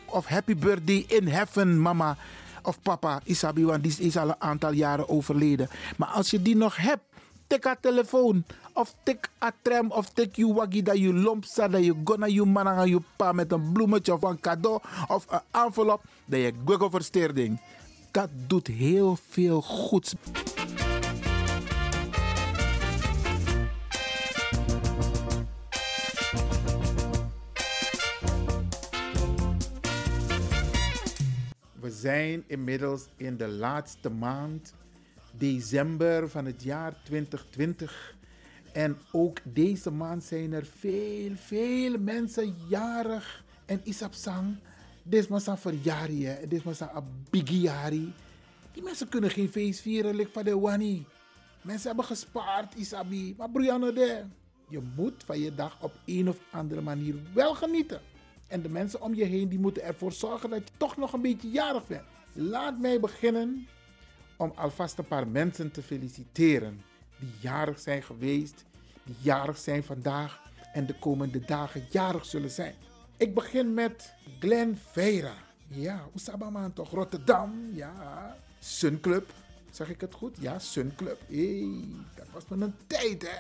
[0.06, 2.16] Of happy birthday in heaven, mama.
[2.62, 5.68] Of papa, Isabi, want die is al een aantal jaren overleden.
[5.96, 7.02] Maar als je die nog hebt,
[7.46, 8.44] tik haar telefoon.
[8.74, 11.72] Of tik a tram of tik je waggie dat je lomp staat.
[11.72, 14.80] Dat gonna je man aan je pa met een bloemetje of een cadeau.
[15.08, 16.02] Of een envelop.
[16.24, 17.60] Dat je google versteerding.
[18.10, 20.14] Dat doet heel veel goeds.
[31.80, 34.74] We zijn inmiddels in de laatste maand,
[35.32, 38.14] december van het jaar 2020.
[38.72, 43.44] En ook deze maand zijn er veel, veel mensen jarig.
[43.66, 44.56] En Isapsang,
[45.02, 46.88] dit is een verjaardag, dit is een
[47.30, 48.12] bigiari.
[48.72, 51.06] Die mensen kunnen geen feest vieren, lik van de wani.
[51.62, 53.34] Mensen hebben gespaard, Isabi.
[53.38, 54.24] Maar Brianna, de,
[54.68, 58.00] je moet van je dag op een of andere manier wel genieten.
[58.48, 61.22] En de mensen om je heen die moeten ervoor zorgen dat je toch nog een
[61.22, 62.04] beetje jarig bent.
[62.32, 63.66] Laat mij beginnen
[64.36, 66.91] om alvast een paar mensen te feliciteren
[67.22, 68.64] die jarig zijn geweest,
[69.04, 72.74] die jarig zijn vandaag en de komende dagen jarig zullen zijn.
[73.16, 75.34] Ik begin met Glenn Veira.
[75.68, 76.90] Ja, Oesabaman toch?
[76.90, 78.36] Rotterdam, ja.
[78.58, 79.30] Sun Club,
[79.70, 80.36] zeg ik het goed?
[80.40, 81.20] Ja, Sun Club.
[81.28, 83.38] hey, dat was maar een tijd hè.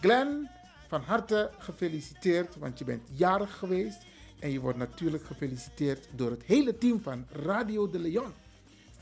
[0.00, 0.48] Glenn,
[0.88, 4.02] van harte gefeliciteerd, want je bent jarig geweest.
[4.38, 8.32] En je wordt natuurlijk gefeliciteerd door het hele team van Radio de Leon.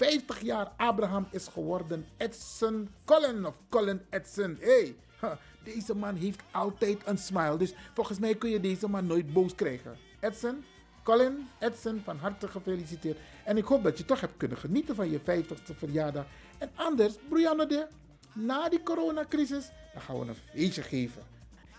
[0.03, 4.59] 50 jaar Abraham is geworden Edson Colin of Colin Edson.
[4.61, 4.97] Hey,
[5.65, 7.57] deze man heeft altijd een smile.
[7.57, 9.97] Dus volgens mij kun je deze man nooit boos krijgen.
[10.21, 10.65] Edson,
[11.03, 13.19] Colin, Edson, van harte gefeliciteerd.
[13.45, 16.27] En ik hoop dat je toch hebt kunnen genieten van je 50ste verjaardag.
[16.59, 17.87] En anders, Brianna de,
[18.33, 21.23] na die coronacrisis, dan gaan we een feestje geven.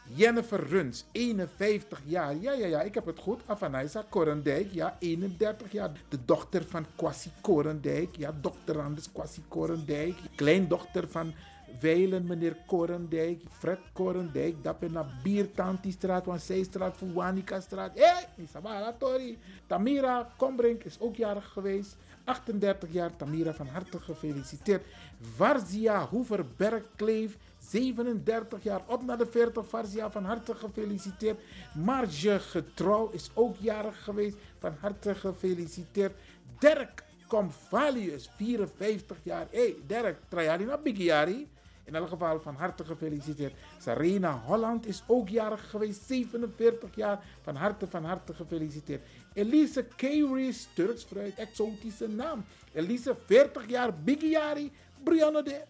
[0.06, 2.36] Jennifer Runs, 51 jaar.
[2.36, 3.42] Ja, ja, ja, ik heb het goed.
[3.46, 5.92] Afanaisa Korendijk, ja, 31 jaar.
[6.10, 8.16] De dochter van Kwasi Korendijk.
[8.16, 10.16] Ja, doctorandus Kwasi Korendijk.
[10.36, 11.34] Kleindochter van
[11.80, 13.42] Weilen, meneer Korendijk.
[13.50, 14.64] Fred Korendijk.
[14.64, 17.94] Dat ben naar Biertanti-straat, want Zijstraat, Fuwanika-straat.
[17.96, 19.38] Hé, hey, Isabella Tori.
[19.68, 21.96] Tamira Kombrink is ook jarig geweest.
[22.24, 24.84] 38 jaar, Tamira, van harte gefeliciteerd.
[25.22, 27.38] Varzia Hoever-Bergkleef.
[27.58, 29.68] 37 jaar op naar de 40.
[29.68, 31.40] Varzia, van harte gefeliciteerd.
[31.74, 34.38] Marge Getrouw is ook jarig geweest.
[34.60, 36.14] Van harte gefeliciteerd.
[36.60, 39.48] Dirk Comvalius, 54 jaar.
[39.50, 41.48] Hé, hey, Dirk, Trajari na Bigiari.
[41.84, 43.54] In elk geval van harte gefeliciteerd.
[43.80, 47.24] Sarena Holland is ook jarig geweest, 47 jaar.
[47.42, 49.02] Van harte, van harte gefeliciteerd.
[49.34, 52.46] Elise Keiris, Turks fruit, exotische naam.
[52.74, 54.72] Elise, 40 jaar, Bigiari,
[55.04, 55.62] Brianna de.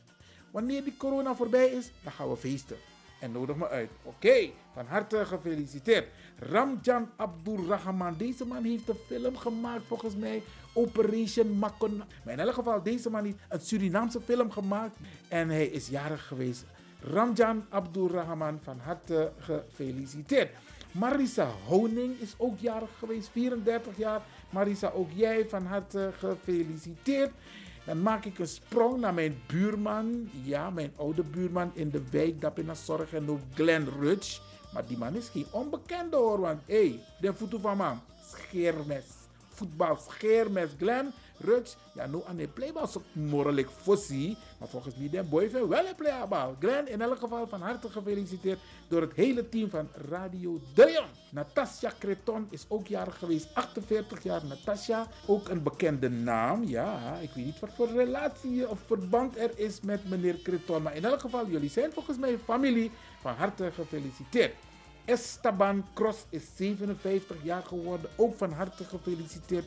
[0.52, 2.78] Wanneer die corona voorbij is, dan gaan we feesten.
[3.20, 3.90] En nodig me uit.
[4.04, 6.08] Oké, van harte gefeliciteerd.
[6.40, 8.16] Ramjan Abdurrahman.
[8.18, 10.44] Deze man heeft een film gemaakt volgens mij.
[10.74, 12.04] Operation Makon.
[12.24, 14.96] Maar in elk geval, deze man heeft een Surinaamse film gemaakt.
[15.28, 16.66] En hij is jarig geweest.
[17.02, 20.50] Ramjan Abdurrahman, van harte gefeliciteerd.
[20.92, 24.22] Marisa Honing is ook jarig geweest, 34 jaar.
[24.50, 27.32] Marisa, ook jij van harte gefeliciteerd.
[27.86, 30.30] Dan maak ik een sprong naar mijn buurman.
[30.44, 34.40] Ja, mijn oude buurman in de wijk Dapina Zorg en ook Glenn Rudge.
[34.74, 38.00] Maar die man is geen onbekende hoor, want hé, hey, de voeten van man,
[38.32, 39.23] scheermes.
[39.54, 40.70] Voetbal, scheermes.
[40.78, 44.38] Glenn Rudge, ja, nu aan de playbal zo morelijk fossie.
[44.60, 46.56] Maar volgens mij, de boy wel een playbal.
[46.60, 51.08] Glenn, in elk geval van harte gefeliciteerd door het hele team van Radio De Leon.
[51.30, 54.46] Natasja Creton is ook jarig geweest, 48 jaar.
[54.46, 56.64] Natasja, ook een bekende naam.
[56.64, 60.82] Ja, ik weet niet wat voor relatie of verband er is met meneer Creton.
[60.82, 62.92] Maar in elk geval, jullie zijn volgens mij familie.
[63.22, 64.54] Van harte gefeliciteerd.
[65.06, 68.10] Esteban Cross is 57 jaar geworden.
[68.16, 69.66] Ook van harte gefeliciteerd.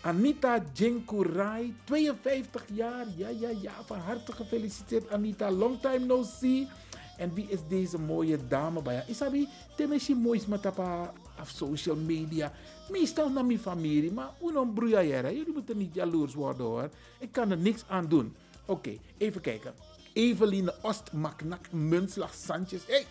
[0.00, 3.06] Anita Jinkurai, 52 jaar.
[3.16, 3.72] Ja, ja, ja.
[3.84, 5.50] Van harte gefeliciteerd, Anita.
[5.50, 6.68] Long time no see.
[7.16, 12.52] En wie is deze mooie dame bij Isabi, temeshi moois matapa op social media.
[12.88, 16.90] Meestal naar mijn familie, maar unom broeia Jullie moeten niet jaloers worden hoor.
[17.18, 18.34] Ik kan er niks aan doen.
[18.66, 19.74] Oké, even kijken.
[20.12, 22.86] Eveline Ost, Maknak, Munslag, Sanchez.
[22.86, 23.06] Hey,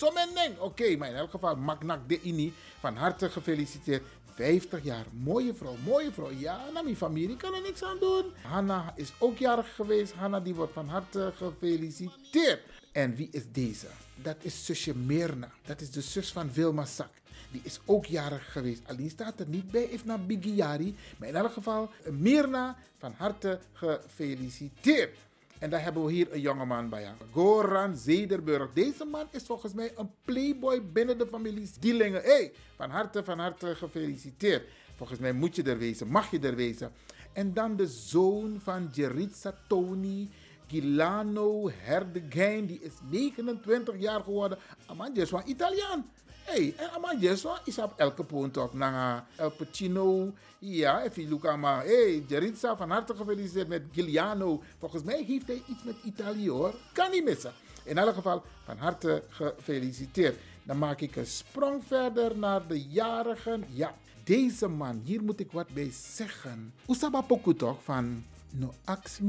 [0.00, 0.58] zo men ding.
[0.58, 4.02] Oké, maar in elk geval, Maknak de Ini, van harte gefeliciteerd.
[4.34, 5.04] 50 jaar.
[5.12, 6.30] Mooie vrouw, mooie vrouw.
[6.30, 8.24] Ja, naar mijn familie kan er niks aan doen.
[8.42, 10.12] Hanna is ook jarig geweest.
[10.12, 12.60] Hanna die wordt van harte gefeliciteerd.
[12.92, 13.86] En wie is deze?
[14.14, 15.50] Dat is zusje Mirna.
[15.64, 17.10] Dat is de zus van Wilma Sak.
[17.50, 18.82] Die is ook jarig geweest.
[18.86, 20.96] Alleen staat er niet bij, heeft naar Bigiari.
[21.18, 25.16] Maar in elk geval, Mirna, van harte gefeliciteerd.
[25.60, 27.14] En daar hebben we hier een jongeman bij.
[27.32, 28.72] Goran Zederburg.
[28.72, 32.22] Deze man is volgens mij een playboy binnen de familie Stielingen.
[32.22, 34.68] hey, van harte, van harte gefeliciteerd.
[34.96, 36.92] Volgens mij moet je er wezen, mag je er wezen.
[37.32, 40.28] En dan de zoon van Jeritza Tony.
[40.66, 44.58] Gilano Herdegein, die is 29 jaar geworden.
[44.86, 46.06] Aman, is van Italiaan.
[46.44, 48.74] Hey, en Aman Jeswa is op elke punt op.
[48.74, 50.32] Nanga El Pacino.
[50.58, 51.84] Ja, even Luca maar.
[51.84, 54.62] Hey, Jeritza, van harte gefeliciteerd met Giuliano.
[54.78, 56.74] Volgens mij heeft hij iets met Italië hoor.
[56.92, 57.52] Kan niet missen.
[57.84, 60.38] In elk geval, van harte gefeliciteerd.
[60.62, 63.64] Dan maak ik een sprong verder naar de jarigen.
[63.68, 66.74] Ja, deze man, hier moet ik wat bij zeggen.
[66.86, 68.24] Usaba Poku toch van...
[68.52, 69.20] No ax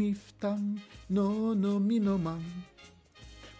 [1.07, 2.41] no no mi no man.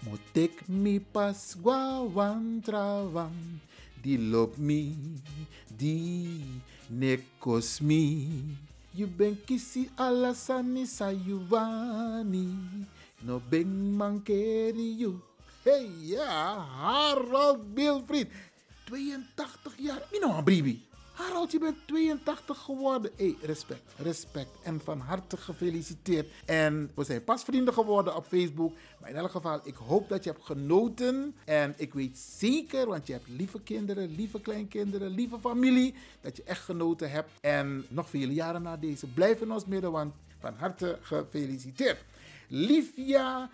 [0.01, 3.61] Motek mi pas guawan trawan.
[4.01, 4.97] Die lop mi,
[5.69, 6.41] die
[6.89, 8.25] nekos mi.
[8.97, 12.49] You ben kisi alasani sayuwani.
[13.21, 15.21] No ben mankeri you.
[15.61, 16.25] Hey ja,
[16.81, 18.25] Harold Bilfried.
[18.89, 20.01] 82 jaar.
[20.09, 20.90] Mino Abribi.
[21.21, 23.11] Harold, je bent 82 geworden.
[23.17, 24.49] Hey, respect, respect.
[24.63, 26.27] En van harte gefeliciteerd.
[26.45, 28.73] En we zijn pas vrienden geworden op Facebook.
[28.99, 31.35] Maar in elk geval, ik hoop dat je hebt genoten.
[31.45, 35.93] En ik weet zeker, want je hebt lieve kinderen, lieve kleinkinderen, lieve familie.
[36.21, 37.29] Dat je echt genoten hebt.
[37.41, 42.03] En nog vele jaren na deze, blijf in ons midden, want van harte gefeliciteerd.
[42.47, 43.49] Livia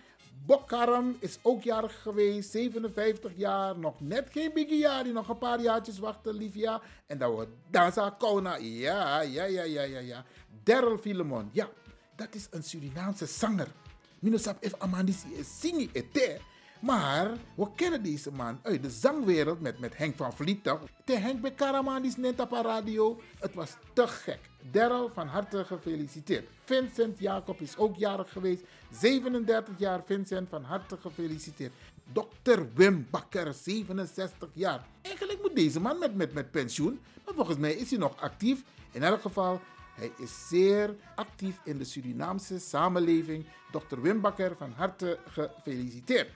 [0.46, 5.38] Bokkaram is ook jarig geweest, 57 jaar, nog net geen biggie jaar, die nog een
[5.38, 6.80] paar jaartjes wachten, Livia.
[7.06, 10.24] En dan wordt Danza Kona, ja, ja, ja, ja, ja, ja.
[10.62, 11.68] Daryl Filemon, ja,
[12.16, 13.68] dat is een Surinaamse zanger.
[14.18, 16.40] Minosap if Amandisi is zingi ete.
[16.80, 20.64] Maar we kennen deze man uit de zangwereld met, met Henk van Vliet.
[20.64, 20.80] toch?
[21.04, 23.20] Henk bij Karamandis net op radio.
[23.38, 24.38] Het was te gek.
[24.70, 26.48] Daryl, van harte gefeliciteerd.
[26.64, 28.62] Vincent Jacob is ook jarig geweest.
[28.90, 31.72] 37 jaar Vincent, van harte gefeliciteerd.
[32.12, 32.60] Dr.
[32.74, 34.86] Wim Bakker, 67 jaar.
[35.02, 37.00] Eigenlijk moet deze man met, met, met pensioen.
[37.24, 38.62] Maar volgens mij is hij nog actief.
[38.90, 39.60] In elk geval,
[39.94, 43.44] hij is zeer actief in de Surinaamse samenleving.
[43.70, 44.00] Dr.
[44.00, 46.30] Wim Bakker, van harte gefeliciteerd.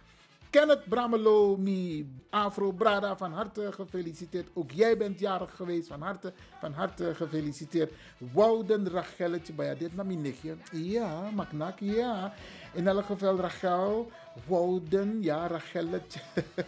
[0.53, 4.48] Kenneth Bramelo, mi Afro Brada, van harte gefeliciteerd.
[4.53, 7.92] Ook jij bent jarig geweest, van harte, van harte gefeliciteerd.
[8.18, 10.57] Wouden Rachelletje, bij dit mijn nichtje.
[10.72, 12.34] Ja, Maknak, ja.
[12.72, 14.11] In elk geval Rachel,
[14.46, 16.20] Wouden, ja, Rachelletje.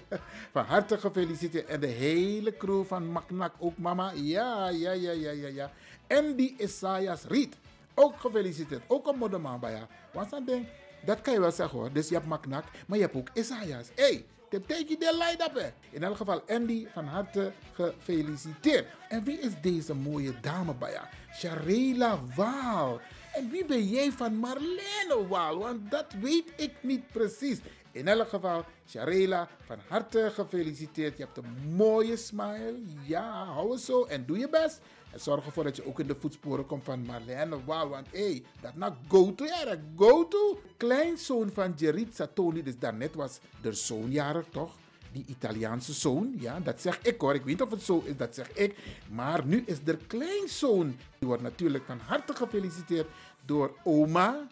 [0.55, 1.67] van harte gefeliciteerd.
[1.67, 4.13] En de hele crew van Maknak, ook mama.
[4.15, 5.71] Ja, ja, ja, ja, ja, ja.
[6.07, 7.57] En die Isaias Riet.
[7.95, 8.83] Ook gefeliciteerd.
[8.87, 9.85] Ook een moederman bij jou.
[10.13, 10.67] Want dan denk
[11.05, 11.93] dat kan je wel zeggen hoor.
[11.93, 13.89] Dus je hebt Maknak, maar je hebt ook Isaias.
[13.95, 14.25] Hé, hey,
[14.61, 15.73] take de hè.
[15.91, 18.87] In elk geval, Andy, van harte gefeliciteerd.
[19.09, 21.07] En wie is deze mooie dame bij jou?
[21.35, 23.01] Sharela Waal.
[23.33, 25.59] En wie ben jij van Marlene Waal?
[25.59, 27.59] Want dat weet ik niet precies.
[27.93, 31.17] In elk geval, Sharela, van harte gefeliciteerd.
[31.17, 32.75] Je hebt een mooie smile.
[33.07, 34.81] Ja, hou het zo en doe je best.
[35.15, 37.89] En zorg ervoor dat je ook in de voetsporen komt van Marlene Waal.
[37.89, 40.61] Want hé, hey, dat nou go to, ja, dat go to.
[40.77, 44.73] Kleinzoon van Jeritza Tony, dus daarnet was de zoonjarig toch?
[45.13, 47.35] Die Italiaanse zoon, ja, dat zeg ik hoor.
[47.35, 48.77] Ik weet niet of het zo is, dat zeg ik.
[49.11, 50.97] Maar nu is er kleinzoon.
[51.19, 53.09] Die wordt natuurlijk van harte gefeliciteerd
[53.45, 54.47] door oma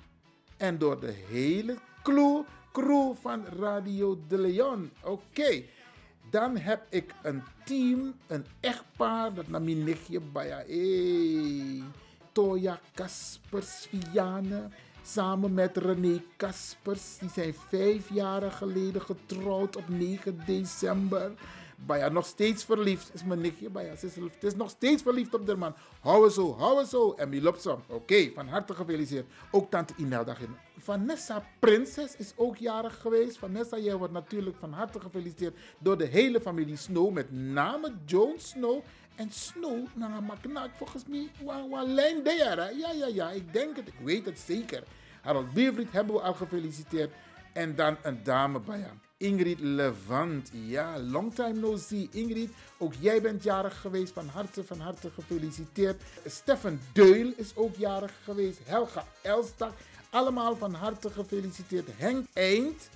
[0.56, 2.42] en door de hele crew,
[2.72, 4.90] crew van Radio de Leon.
[5.02, 5.62] Oké.
[6.32, 11.82] Dan heb ik een team, een echtpaar, dat naar mijn nichtje bij hey.
[12.32, 14.68] Toya Kaspers Viane.
[15.02, 17.18] Samen met René Kaspers.
[17.18, 21.32] Die zijn vijf jaren geleden getrouwd op 9 december.
[21.86, 23.10] Baya nog steeds verliefd.
[23.14, 23.96] Is mijn nichtje Baya.
[23.96, 25.74] Ze is, het is nog steeds verliefd op de man.
[26.00, 27.12] Hou het zo, hou het zo.
[27.12, 27.82] En loopt zo.
[27.86, 29.26] Oké, van harte gefeliciteerd.
[29.50, 30.36] Ook tante Imelda.
[30.78, 33.38] Vanessa Prinses is ook jarig geweest.
[33.38, 37.12] Vanessa, jij wordt natuurlijk van harte gefeliciteerd door de hele familie Snow.
[37.12, 38.82] Met name Joan Snow.
[39.14, 41.30] En Snow, nou, maknak, volgens mij,
[41.86, 42.76] lijn daar.
[42.76, 44.82] Ja, ja, ja, ik denk het, ik weet het zeker.
[45.22, 47.12] Harold Beverliet hebben we al gefeliciteerd.
[47.52, 48.90] En dan een dame bij.
[49.22, 50.50] Ingrid Levant.
[50.52, 52.08] Ja, long time no see.
[52.12, 54.12] Ingrid, ook jij bent jarig geweest.
[54.12, 56.02] Van harte, van harte gefeliciteerd.
[56.26, 58.58] Stefan Deul is ook jarig geweest.
[58.64, 59.72] Helga Elstak.
[60.10, 61.88] Allemaal van harte gefeliciteerd.
[61.96, 62.88] Henk Eind.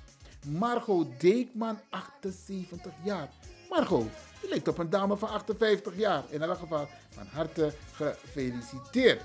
[0.47, 3.29] Margot Deekman, 78 jaar.
[3.69, 4.07] Margot,
[4.43, 6.25] je lijkt op een dame van 58 jaar.
[6.29, 9.23] In elk geval, van harte gefeliciteerd.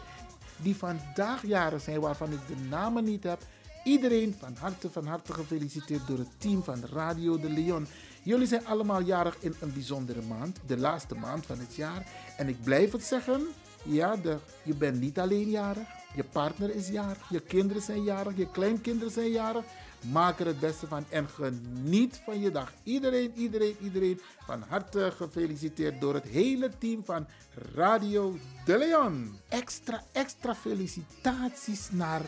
[0.57, 3.41] Die vandaag jarig zijn, waarvan ik de namen niet heb.
[3.83, 7.87] Iedereen van harte, van harte gefeliciteerd door het team van Radio de Leon.
[8.23, 12.05] Jullie zijn allemaal jarig in een bijzondere maand, de laatste maand van het jaar.
[12.37, 13.47] En ik blijf het zeggen,
[13.83, 15.87] ja, de, je bent niet alleen jarig.
[16.15, 19.63] Je partner is jarig, je kinderen zijn jarig, je kleinkinderen zijn jarig.
[20.11, 22.73] Maak er het beste van en geniet van je dag.
[22.83, 27.27] Iedereen, iedereen, iedereen van harte gefeliciteerd door het hele team van
[27.73, 29.39] Radio De Leon.
[29.49, 32.21] Extra, extra felicitaties naar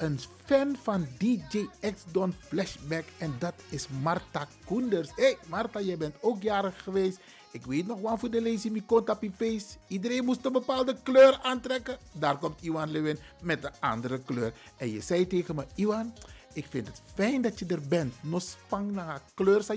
[0.00, 5.10] een fan van DJ X Don Flashback en dat is Marta Koenders.
[5.14, 7.18] Hey Marta, jij bent ook jarig geweest.
[7.52, 9.66] Ik weet nog waar voor de lazy mi op face.
[9.86, 11.98] Iedereen moest een bepaalde kleur aantrekken.
[12.12, 14.52] Daar komt Iwan Lewin met een andere kleur.
[14.76, 16.12] En je zei tegen me, Iwan,
[16.52, 18.14] ik vind het fijn dat je er bent.
[18.20, 19.74] Nos spang na kleur sa.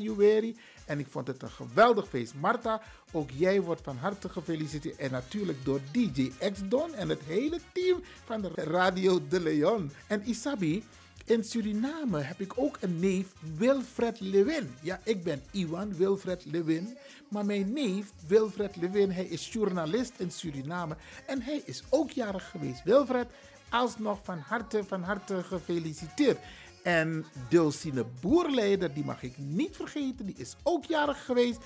[0.85, 2.33] En ik vond het een geweldig feest.
[2.33, 2.81] Marta,
[3.11, 4.97] ook jij wordt van harte gefeliciteerd.
[4.97, 9.91] En natuurlijk door DJ X-Don en het hele team van de Radio de Leon.
[10.07, 10.83] En Isabi,
[11.25, 14.75] in Suriname heb ik ook een neef, Wilfred Lewin.
[14.81, 16.97] Ja, ik ben Iwan Wilfred Lewin.
[17.27, 20.95] Maar mijn neef, Wilfred Lewin, hij is journalist in Suriname.
[21.25, 22.83] En hij is ook jarig geweest.
[22.83, 23.27] Wilfred,
[23.69, 26.37] alsnog van harte, van harte gefeliciteerd.
[26.83, 31.59] En Dulcine Boerleider, die mag ik niet vergeten, die is ook jarig geweest.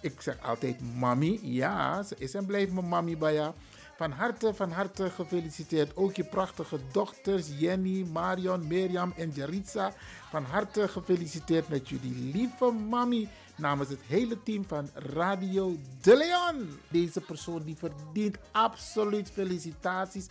[0.00, 3.54] Ik zeg altijd mami, ja, ze is en blijft mijn mami bij jou.
[4.02, 5.96] Van harte, van harte gefeliciteerd.
[5.96, 9.92] Ook je prachtige dochters Jenny, Marion, Mirjam en Jaritza.
[10.30, 16.78] Van harte gefeliciteerd met jullie lieve mami namens het hele team van Radio De Leon.
[16.88, 20.26] Deze persoon die verdient absoluut felicitaties.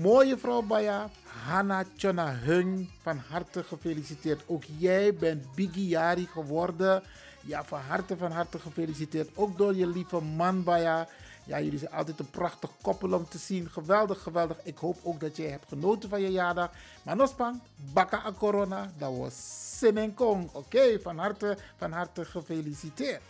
[0.00, 1.10] Mooie vrouw Baya,
[1.46, 4.42] Hanna Chona Hung, van harte gefeliciteerd.
[4.46, 7.02] Ook jij bent Biggie Jari geworden.
[7.40, 9.30] Ja, van harte, van harte gefeliciteerd.
[9.34, 11.08] Ook door je lieve man Baya.
[11.44, 13.70] Ja, jullie zijn altijd een prachtig koppel om te zien.
[13.70, 14.56] Geweldig, geweldig.
[14.62, 16.70] Ik hoop ook dat jij hebt genoten van je jaardag.
[17.02, 17.60] Maar nospang,
[17.92, 19.34] baka a corona, dat was
[19.78, 20.48] zin en kong.
[20.52, 23.22] Oké, van harte, van harte gefeliciteerd.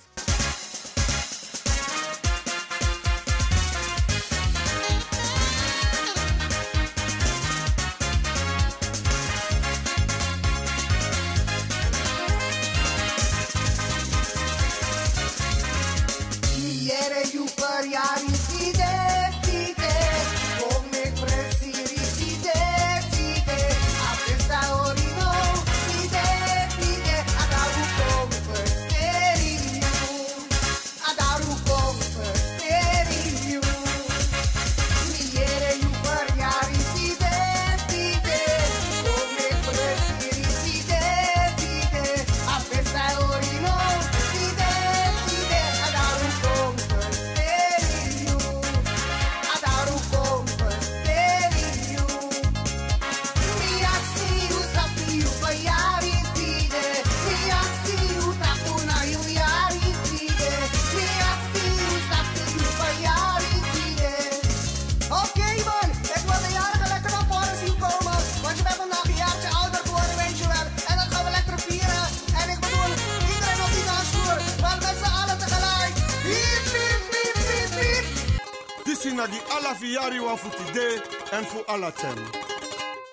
[81.34, 82.18] and for all of them,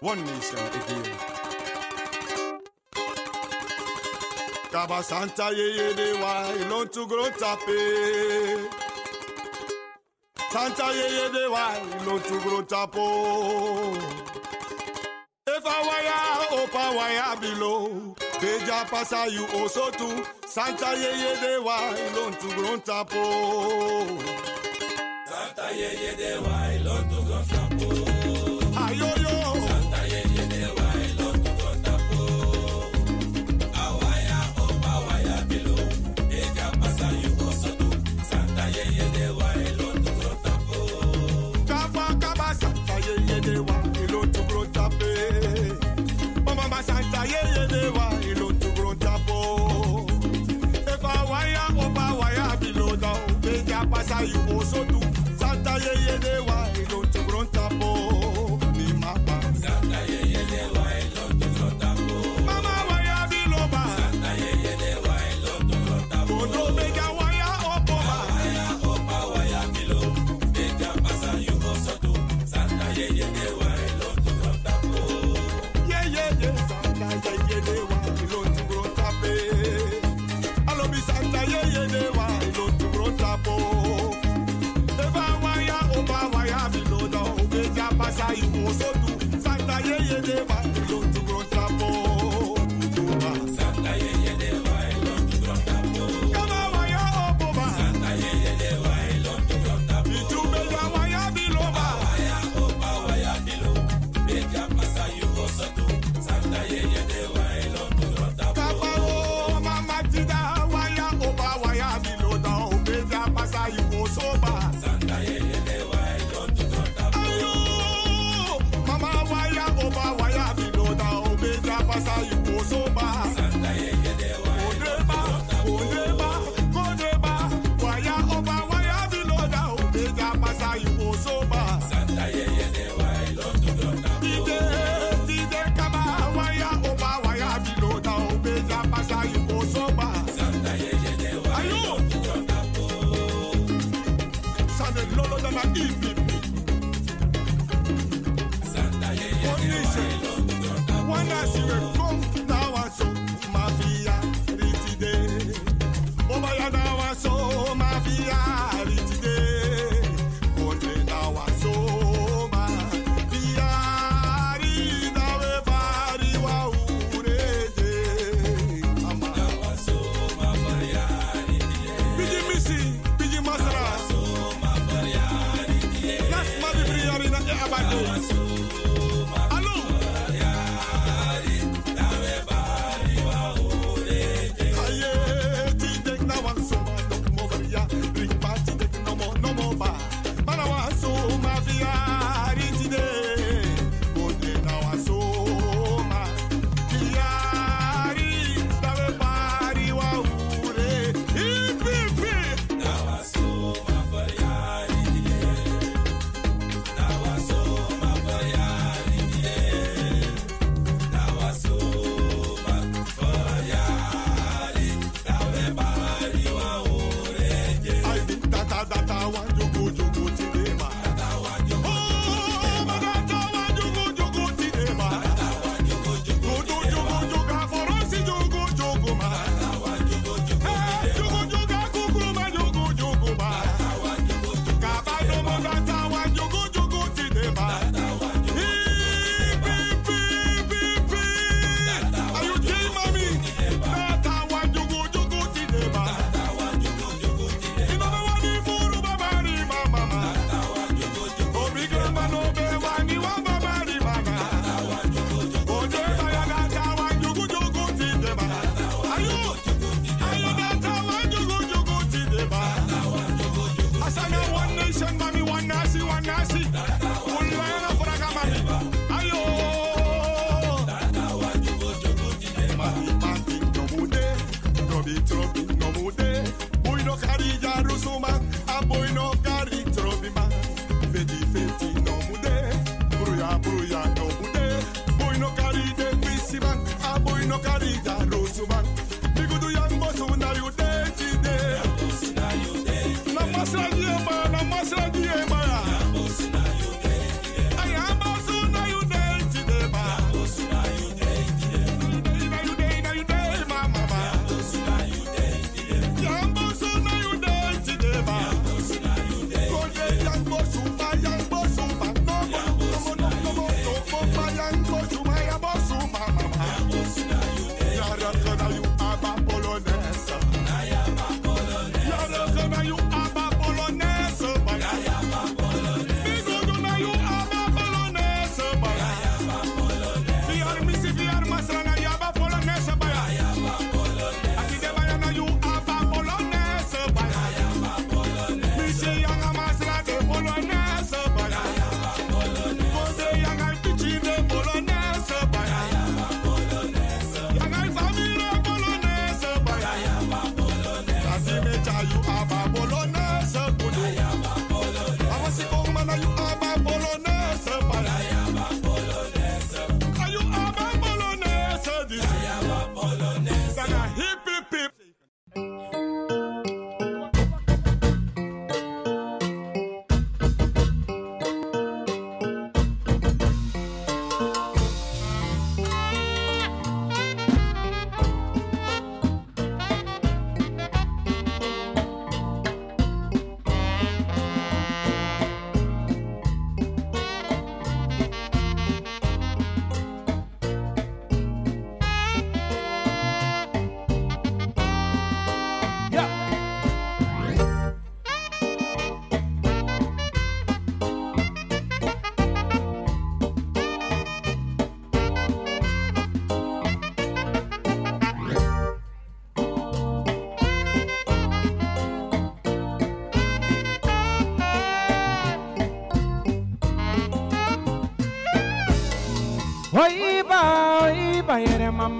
[0.02, 1.18] one nation again.
[4.72, 7.80] Kaba Santa yeye de wa ilon tu grow tape.
[10.52, 11.66] Santa yeye de wa
[11.98, 13.06] ilon tu grow tapo.
[15.48, 18.16] If I wire open wire below.
[18.42, 20.24] Beja pasa you also too.
[20.46, 23.24] Santa yeye de wa ilon tu grow tapo.
[25.26, 27.61] Santa yeye de why ilon tu gro tapo.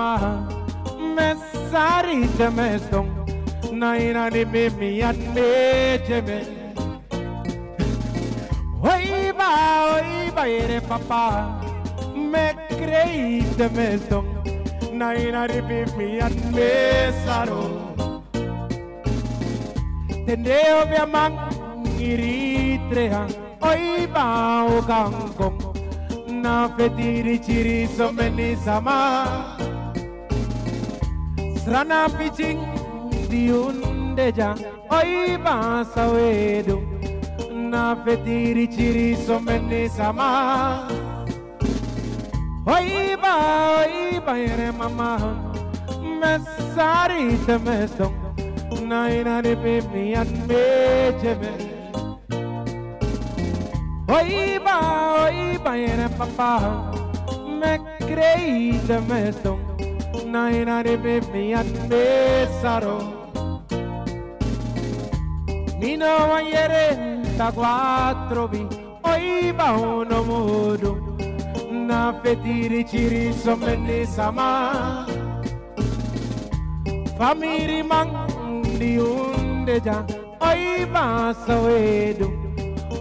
[0.02, 0.32] Mama
[1.16, 1.28] me
[1.72, 3.10] sari te me stong
[3.82, 5.48] na ina ni me mi at me
[6.08, 6.40] jeme
[8.94, 9.50] Oi ba
[9.96, 11.24] oi ba yere papa
[12.32, 12.46] me
[12.80, 14.30] crei te me stong
[15.00, 16.72] na ina ni me mi at me
[17.26, 17.64] saro
[20.26, 21.38] Tendeo mi amang
[22.10, 23.24] iritrea
[23.72, 24.28] oi ba
[24.74, 25.60] o kangkong
[26.44, 29.00] na fetiri chiri someni sama
[31.64, 32.62] Srana piching
[33.30, 34.56] diunde ja
[34.90, 36.78] oi ba sawedo
[37.72, 40.30] na fetiri chiri someni sama.
[42.66, 43.34] Oi ba
[43.82, 45.12] oi ba yere mama
[46.20, 48.18] mesari te mesong
[48.90, 50.64] na ina de pe mi an me
[51.22, 51.54] jeme
[54.12, 54.76] Oi ba,
[55.24, 56.54] oi ba, era papá
[57.60, 59.00] Me creí de
[60.32, 62.98] Na ina de baby and besaro.
[65.78, 66.86] Nino wanyere
[67.54, 68.64] quattro vi
[69.04, 70.92] oi ba uno modo
[71.70, 75.06] na fetiri ciri sommene sama.
[77.18, 78.10] Famiri man
[78.80, 80.06] di unde già
[80.40, 82.32] oi ba sawedo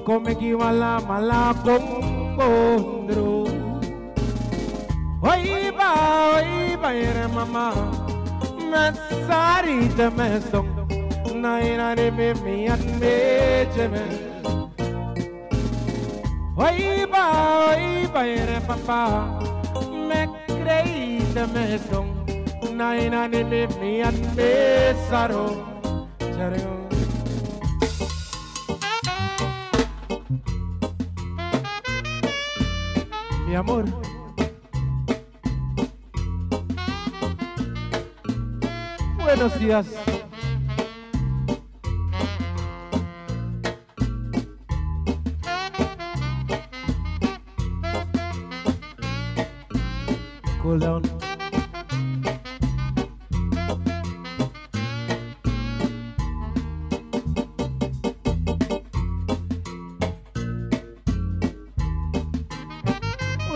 [0.03, 1.83] come chi va la mala con
[5.23, 5.91] ba
[6.37, 7.75] oi ba ere mama.
[8.71, 8.93] Me
[9.27, 10.71] sari te me stong
[11.43, 14.05] na ina de me mi at me jeme
[16.57, 17.25] Oi ba
[17.71, 19.01] oi ba ere papa.
[20.09, 22.11] Me crei te me stong
[22.77, 25.47] na ina de me mi at me saro.
[26.35, 26.77] Chareo
[33.47, 34.10] mi amor.
[39.23, 39.87] Buenos días.
[50.63, 51.03] Cool down.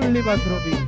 [0.00, 0.83] Oliva Trovi.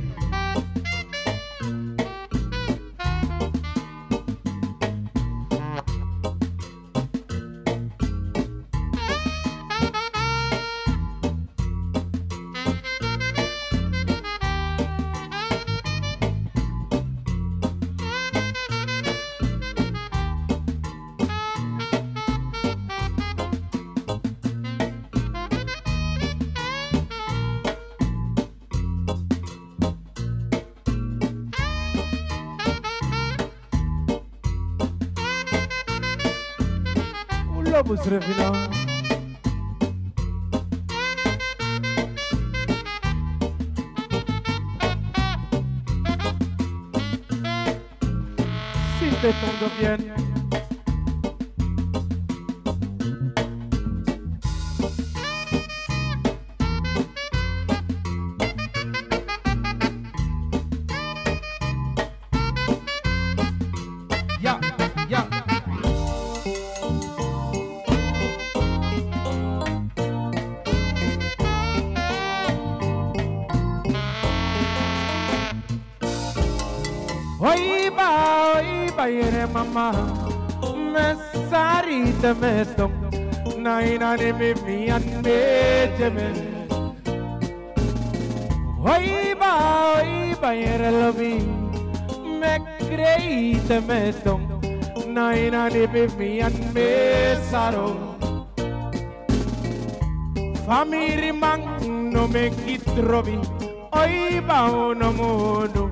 [38.07, 38.76] Trevino
[79.53, 79.87] mama
[80.93, 81.13] मैं
[81.49, 82.91] सारी तमें तुम
[83.63, 86.33] नाई नानी में मियां बेच में
[88.85, 91.33] होई बा होई बायर लवी
[92.41, 94.47] me क्रेई तमें तुम
[95.17, 97.87] नाई नानी में मियां में सारो
[100.67, 101.61] Famiri man
[102.13, 103.37] no me kitrobi
[103.99, 104.57] Oi ba
[105.01, 105.83] no mono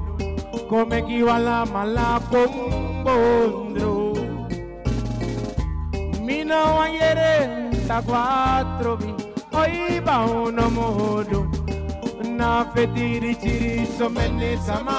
[0.69, 4.13] Come ki wala mala bomu Bondro.
[6.25, 9.13] Mina wanyere Taquatro bi.
[9.53, 11.39] Oiba uno modo.
[12.23, 14.97] Na fetiri chiri somene sama.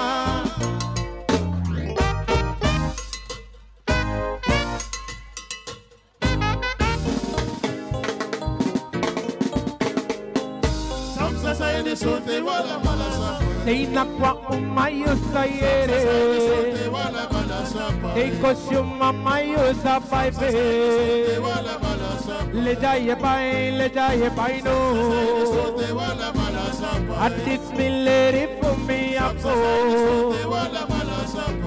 [13.65, 15.99] Te inakwa umayo sayere.
[16.05, 17.26] Te inakwa umayo sayere
[18.17, 20.31] Ikosuma mayo sabai
[22.53, 24.77] Le jaye pai, le jaye pai no.
[27.27, 29.55] Atis mileri pumi apo.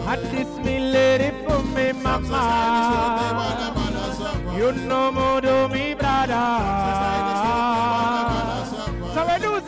[0.07, 2.43] Atis mileri pumi mama.
[4.57, 6.33] You know more do me brother
[9.13, 9.61] So I do